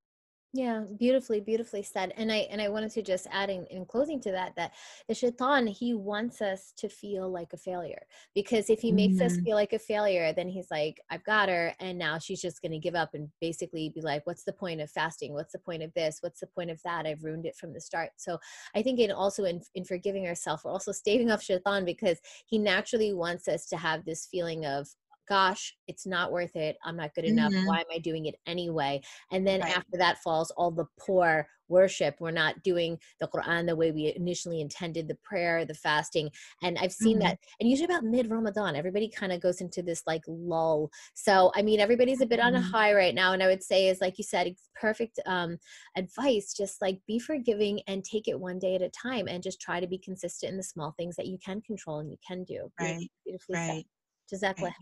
yeah, 0.56 0.84
beautifully, 1.00 1.40
beautifully 1.40 1.82
said. 1.82 2.14
And 2.16 2.30
I 2.30 2.46
and 2.48 2.62
I 2.62 2.68
wanted 2.68 2.92
to 2.92 3.02
just 3.02 3.26
add 3.32 3.50
in, 3.50 3.66
in 3.72 3.84
closing 3.84 4.20
to 4.20 4.30
that 4.30 4.54
that 4.54 4.72
the 5.08 5.14
shaitan 5.14 5.66
he 5.66 5.94
wants 5.94 6.40
us 6.40 6.72
to 6.76 6.88
feel 6.88 7.28
like 7.28 7.52
a 7.52 7.56
failure 7.56 8.06
because 8.36 8.70
if 8.70 8.78
he 8.78 8.92
makes 8.92 9.16
mm-hmm. 9.16 9.26
us 9.26 9.38
feel 9.38 9.56
like 9.56 9.72
a 9.72 9.80
failure, 9.80 10.32
then 10.32 10.48
he's 10.48 10.70
like, 10.70 11.00
I've 11.10 11.24
got 11.24 11.48
her, 11.48 11.74
and 11.80 11.98
now 11.98 12.18
she's 12.18 12.40
just 12.40 12.62
going 12.62 12.70
to 12.70 12.78
give 12.78 12.94
up 12.94 13.14
and 13.14 13.28
basically 13.40 13.90
be 13.96 14.00
like, 14.00 14.24
What's 14.28 14.44
the 14.44 14.52
point 14.52 14.80
of 14.80 14.88
fasting? 14.92 15.32
What's 15.32 15.52
the 15.54 15.58
point 15.58 15.82
of 15.82 15.92
this? 15.94 16.18
What's 16.20 16.38
the 16.38 16.46
point 16.46 16.70
of 16.70 16.80
that? 16.84 17.04
I've 17.04 17.24
ruined 17.24 17.46
it 17.46 17.56
from 17.56 17.72
the 17.72 17.80
start. 17.80 18.10
So 18.16 18.38
I 18.76 18.82
think 18.82 19.00
in 19.00 19.10
also 19.10 19.42
in 19.42 19.60
in 19.74 19.84
forgiving 19.84 20.28
ourselves, 20.28 20.62
we're 20.64 20.70
also 20.70 20.92
staving 20.92 21.32
off 21.32 21.42
shaitan 21.42 21.84
because 21.84 22.20
he 22.46 22.58
naturally 22.58 23.12
wants 23.12 23.48
us 23.48 23.66
to 23.66 23.76
have 23.76 24.04
this 24.04 24.28
feeling 24.30 24.64
of 24.66 24.86
gosh, 25.28 25.74
it's 25.88 26.06
not 26.06 26.32
worth 26.32 26.56
it. 26.56 26.76
I'm 26.84 26.96
not 26.96 27.14
good 27.14 27.24
enough. 27.24 27.52
Mm-hmm. 27.52 27.66
Why 27.66 27.78
am 27.78 27.86
I 27.92 27.98
doing 27.98 28.26
it 28.26 28.36
anyway? 28.46 29.02
And 29.32 29.46
then 29.46 29.60
right. 29.60 29.76
after 29.76 29.98
that 29.98 30.18
falls 30.22 30.50
all 30.52 30.70
the 30.70 30.86
poor 30.98 31.46
worship. 31.68 32.16
We're 32.20 32.30
not 32.30 32.62
doing 32.62 32.98
the 33.20 33.28
Quran 33.28 33.66
the 33.66 33.76
way 33.76 33.90
we 33.90 34.12
initially 34.16 34.60
intended, 34.60 35.08
the 35.08 35.16
prayer, 35.22 35.64
the 35.64 35.74
fasting. 35.74 36.30
And 36.62 36.78
I've 36.78 36.92
seen 36.92 37.18
mm-hmm. 37.18 37.28
that. 37.28 37.38
And 37.60 37.68
usually 37.68 37.86
about 37.86 38.04
mid 38.04 38.30
Ramadan, 38.30 38.76
everybody 38.76 39.08
kind 39.08 39.32
of 39.32 39.40
goes 39.40 39.60
into 39.60 39.82
this 39.82 40.02
like 40.06 40.22
lull. 40.26 40.90
So, 41.14 41.52
I 41.54 41.62
mean, 41.62 41.80
everybody's 41.80 42.20
a 42.20 42.26
bit 42.26 42.40
on 42.40 42.54
a 42.54 42.58
mm-hmm. 42.58 42.70
high 42.70 42.94
right 42.94 43.14
now. 43.14 43.32
And 43.32 43.42
I 43.42 43.46
would 43.46 43.62
say, 43.62 43.88
is 43.88 44.00
like 44.00 44.18
you 44.18 44.24
said, 44.24 44.54
perfect 44.80 45.18
um, 45.26 45.58
advice. 45.96 46.54
Just 46.54 46.80
like 46.80 47.00
be 47.06 47.18
forgiving 47.18 47.80
and 47.86 48.04
take 48.04 48.28
it 48.28 48.38
one 48.38 48.58
day 48.58 48.74
at 48.74 48.82
a 48.82 48.90
time 48.90 49.28
and 49.28 49.42
just 49.42 49.60
try 49.60 49.80
to 49.80 49.86
be 49.86 49.98
consistent 49.98 50.50
in 50.50 50.56
the 50.56 50.62
small 50.62 50.94
things 50.98 51.16
that 51.16 51.26
you 51.26 51.38
can 51.44 51.60
control 51.62 52.00
and 52.00 52.10
you 52.10 52.16
can 52.26 52.44
do. 52.44 52.70
Right. 52.80 53.10
Beautifully 53.24 53.56
right. 53.56 53.68
Said. 53.76 53.84
Jazakallah 54.32 54.72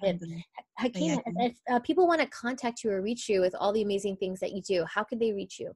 Hakeem, 0.78 1.20
if 1.26 1.56
uh, 1.70 1.78
people 1.80 2.06
want 2.06 2.20
to 2.20 2.26
contact 2.28 2.84
you 2.84 2.90
or 2.90 3.02
reach 3.02 3.28
you 3.28 3.40
with 3.40 3.54
all 3.58 3.72
the 3.72 3.82
amazing 3.82 4.16
things 4.16 4.40
that 4.40 4.52
you 4.52 4.62
do, 4.62 4.84
how 4.92 5.02
could 5.04 5.20
they 5.20 5.32
reach 5.32 5.58
you? 5.58 5.72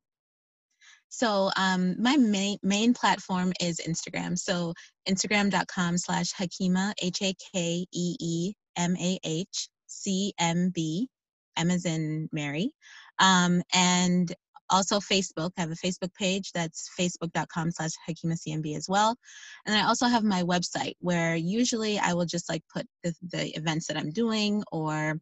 So 1.09 1.51
um, 1.57 2.01
my 2.01 2.17
main 2.17 2.59
main 2.63 2.95
platform 2.95 3.53
is 3.61 3.81
Instagram. 3.87 4.39
So 4.39 4.75
Instagram.com 5.09 5.99
slash 5.99 6.33
Hakima, 6.33 6.93
H 7.01 7.23
A 7.23 7.35
K 7.53 7.87
E 7.93 8.17
E 8.21 8.53
M 8.77 8.97
A 8.97 9.19
H 9.25 9.69
C 9.87 10.33
M 10.39 10.71
B 10.75 11.09
M 11.57 11.71
as 11.71 11.85
in 11.85 12.29
Mary. 12.33 12.73
Um, 13.19 13.63
and 13.73 14.33
also 14.71 14.99
Facebook. 14.99 15.51
I 15.57 15.63
have 15.63 15.71
a 15.71 15.75
Facebook 15.75 16.15
page 16.15 16.53
that's 16.53 16.91
facebook.com 16.99 17.71
slash 17.73 17.93
HakeemahCMB 18.09 18.77
as 18.77 18.87
well. 18.89 19.17
And 19.67 19.77
I 19.77 19.87
also 19.87 20.07
have 20.07 20.25
my 20.25 20.43
website 20.43 20.95
where 21.01 21.37
usually 21.37 21.99
I 21.99 22.15
will 22.15 22.27
just 22.27 22.49
like 22.49 22.63
put 22.73 22.87
the, 23.03 23.15
the 23.33 23.49
events 23.57 23.87
that 23.87 23.97
I'm 23.97 24.11
doing 24.11 24.63
or 24.73 25.19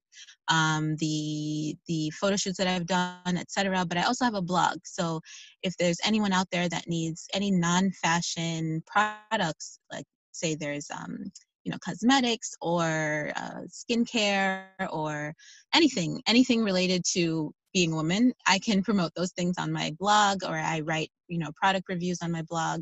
um, 0.48 0.96
the 0.96 1.76
the 1.86 2.10
photo 2.10 2.36
shoots 2.36 2.58
that 2.58 2.68
I've 2.68 2.86
done, 2.86 3.36
etc. 3.36 3.84
But 3.84 3.98
I 3.98 4.02
also 4.02 4.24
have 4.24 4.34
a 4.34 4.42
blog. 4.42 4.78
So 4.84 5.20
if 5.62 5.76
there's 5.78 5.98
anyone 6.04 6.32
out 6.32 6.48
there 6.50 6.68
that 6.68 6.88
needs 6.88 7.26
any 7.34 7.50
non-fashion 7.50 8.82
products, 8.86 9.78
like 9.92 10.06
say 10.32 10.54
there's 10.54 10.90
um, 10.90 11.30
you 11.64 11.72
know 11.72 11.78
cosmetics 11.84 12.54
or 12.60 13.32
uh, 13.36 13.60
skincare 13.68 14.66
or 14.90 15.34
anything 15.74 16.22
anything 16.26 16.62
related 16.62 17.02
to 17.12 17.52
being 17.74 17.92
a 17.92 17.96
woman 17.96 18.32
i 18.46 18.58
can 18.58 18.82
promote 18.82 19.12
those 19.14 19.32
things 19.32 19.56
on 19.58 19.70
my 19.70 19.94
blog 19.98 20.42
or 20.44 20.56
i 20.56 20.80
write 20.80 21.10
you 21.28 21.38
know 21.38 21.50
product 21.56 21.86
reviews 21.88 22.18
on 22.22 22.32
my 22.32 22.42
blog 22.42 22.80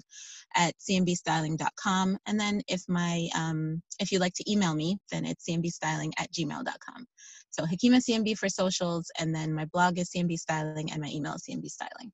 at 0.55 0.75
cmbstyling.com 0.79 2.19
and 2.27 2.39
then 2.39 2.61
if 2.69 2.83
my 2.89 3.29
um, 3.37 3.83
if 3.99 4.13
you'd 4.13 4.21
like 4.21 4.35
to 4.35 4.51
email 4.51 4.75
me 4.75 4.99
then 5.11 5.25
it's 5.25 5.49
cmbstyling 5.49 6.13
at 6.19 6.31
gmail.com 6.33 7.07
so 7.51 7.65
hakeemah 7.65 8.05
cmb 8.09 8.37
for 8.37 8.49
socials 8.49 9.11
and 9.19 9.35
then 9.35 9.53
my 9.53 9.65
blog 9.73 9.99
is 9.99 10.11
cmb 10.11 10.37
styling 10.37 10.93
and 10.93 11.01
my 11.01 11.09
email 11.09 11.35
is 11.35 11.45
cmb 11.49 11.67
styling 11.67 12.13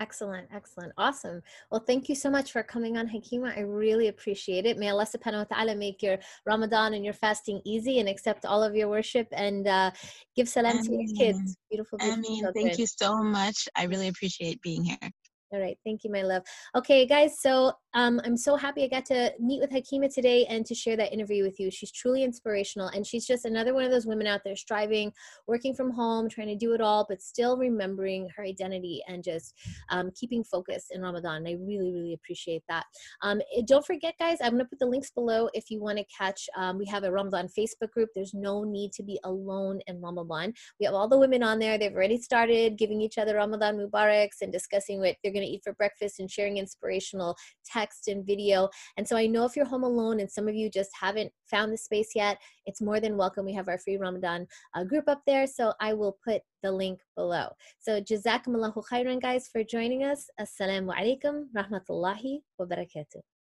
Excellent, 0.00 0.48
excellent, 0.54 0.94
awesome. 0.96 1.42
Well, 1.70 1.84
thank 1.86 2.08
you 2.08 2.14
so 2.14 2.30
much 2.30 2.52
for 2.52 2.62
coming 2.62 2.96
on, 2.96 3.06
Hakeemah. 3.06 3.56
I 3.56 3.60
really 3.60 4.08
appreciate 4.08 4.64
it. 4.64 4.78
May 4.78 4.88
Allah 4.88 5.04
subhanahu 5.04 5.50
wa 5.50 5.56
ta'ala 5.56 5.76
make 5.76 6.02
your 6.02 6.16
Ramadan 6.46 6.94
and 6.94 7.04
your 7.04 7.12
fasting 7.12 7.60
easy 7.66 8.00
and 8.00 8.08
accept 8.08 8.46
all 8.46 8.62
of 8.62 8.74
your 8.74 8.88
worship 8.88 9.28
and 9.32 9.68
uh, 9.68 9.90
give 10.34 10.48
salam 10.48 10.78
Ameen. 10.78 10.84
to 10.84 10.92
your 10.92 11.16
kids. 11.18 11.56
Beautiful, 11.70 11.98
beautiful 11.98 12.24
Ameen. 12.24 12.52
Thank 12.54 12.78
you 12.78 12.86
so 12.86 13.22
much. 13.22 13.68
I 13.76 13.84
really 13.84 14.08
appreciate 14.08 14.62
being 14.62 14.84
here. 14.84 14.96
All 15.52 15.60
right. 15.60 15.76
Thank 15.84 16.04
you, 16.04 16.10
my 16.10 16.22
love. 16.22 16.44
Okay, 16.76 17.06
guys. 17.06 17.40
So 17.40 17.72
um, 17.94 18.20
I'm 18.24 18.36
so 18.36 18.56
happy 18.56 18.84
I 18.84 18.88
got 18.88 19.04
to 19.06 19.32
meet 19.40 19.60
with 19.60 19.70
Hakeemah 19.70 20.14
today 20.14 20.46
and 20.46 20.64
to 20.66 20.74
share 20.74 20.96
that 20.96 21.12
interview 21.12 21.42
with 21.42 21.58
you. 21.58 21.70
She's 21.70 21.90
truly 21.90 22.22
inspirational, 22.22 22.88
and 22.88 23.06
she's 23.06 23.26
just 23.26 23.44
another 23.44 23.74
one 23.74 23.84
of 23.84 23.90
those 23.90 24.06
women 24.06 24.26
out 24.26 24.42
there 24.44 24.56
striving, 24.56 25.12
working 25.46 25.74
from 25.74 25.90
home, 25.90 26.28
trying 26.28 26.48
to 26.48 26.56
do 26.56 26.72
it 26.72 26.80
all, 26.80 27.04
but 27.08 27.20
still 27.20 27.56
remembering 27.56 28.28
her 28.36 28.44
identity 28.44 29.02
and 29.08 29.24
just 29.24 29.54
um, 29.88 30.10
keeping 30.14 30.44
focus 30.44 30.86
in 30.92 31.02
Ramadan. 31.02 31.46
I 31.46 31.56
really, 31.60 31.92
really 31.92 32.14
appreciate 32.14 32.62
that. 32.68 32.84
Um, 33.22 33.40
eh, 33.56 33.62
don't 33.66 33.84
forget, 33.84 34.14
guys, 34.18 34.38
I'm 34.42 34.52
going 34.52 34.64
to 34.64 34.68
put 34.68 34.78
the 34.78 34.86
links 34.86 35.10
below 35.10 35.48
if 35.52 35.70
you 35.70 35.80
want 35.80 35.98
to 35.98 36.04
catch. 36.16 36.48
Um, 36.56 36.78
we 36.78 36.86
have 36.86 37.04
a 37.04 37.10
Ramadan 37.10 37.48
Facebook 37.48 37.90
group. 37.90 38.10
There's 38.14 38.34
no 38.34 38.62
need 38.62 38.92
to 38.92 39.02
be 39.02 39.18
alone 39.24 39.80
in 39.86 40.00
Ramadan. 40.00 40.52
We 40.78 40.86
have 40.86 40.94
all 40.94 41.08
the 41.08 41.18
women 41.18 41.42
on 41.42 41.58
there. 41.58 41.76
They've 41.76 41.94
already 41.94 42.18
started 42.18 42.78
giving 42.78 43.00
each 43.00 43.18
other 43.18 43.36
Ramadan 43.36 43.78
Mubaraks 43.78 44.42
and 44.42 44.52
discussing 44.52 45.00
what 45.00 45.16
they're 45.22 45.32
going 45.32 45.44
to 45.44 45.50
eat 45.50 45.62
for 45.64 45.72
breakfast 45.74 46.20
and 46.20 46.30
sharing 46.30 46.58
inspirational 46.58 47.36
text 47.80 48.08
and 48.08 48.26
video. 48.26 48.68
And 48.96 49.06
so 49.08 49.16
I 49.16 49.26
know 49.26 49.44
if 49.44 49.56
you're 49.56 49.72
home 49.74 49.84
alone 49.84 50.20
and 50.20 50.30
some 50.30 50.48
of 50.48 50.54
you 50.54 50.68
just 50.70 50.90
haven't 51.04 51.32
found 51.50 51.72
the 51.72 51.78
space 51.88 52.10
yet, 52.14 52.38
it's 52.66 52.82
more 52.82 53.00
than 53.00 53.16
welcome. 53.16 53.46
We 53.46 53.54
have 53.54 53.68
our 53.68 53.78
free 53.78 53.96
Ramadan 53.96 54.46
uh, 54.74 54.84
group 54.84 55.08
up 55.08 55.22
there. 55.26 55.46
So 55.46 55.72
I 55.80 55.94
will 55.94 56.16
put 56.28 56.42
the 56.62 56.72
link 56.72 57.00
below. 57.16 57.46
So 57.78 58.00
jazakumullahu 58.00 58.84
khairan 58.90 59.20
guys 59.20 59.48
for 59.52 59.64
joining 59.64 60.04
us. 60.04 60.28
Assalamu 60.38 60.94
alaikum 60.94 61.44
rahmatullahi 61.56 62.42
wa 62.58 62.66
barakatuh. 62.66 63.39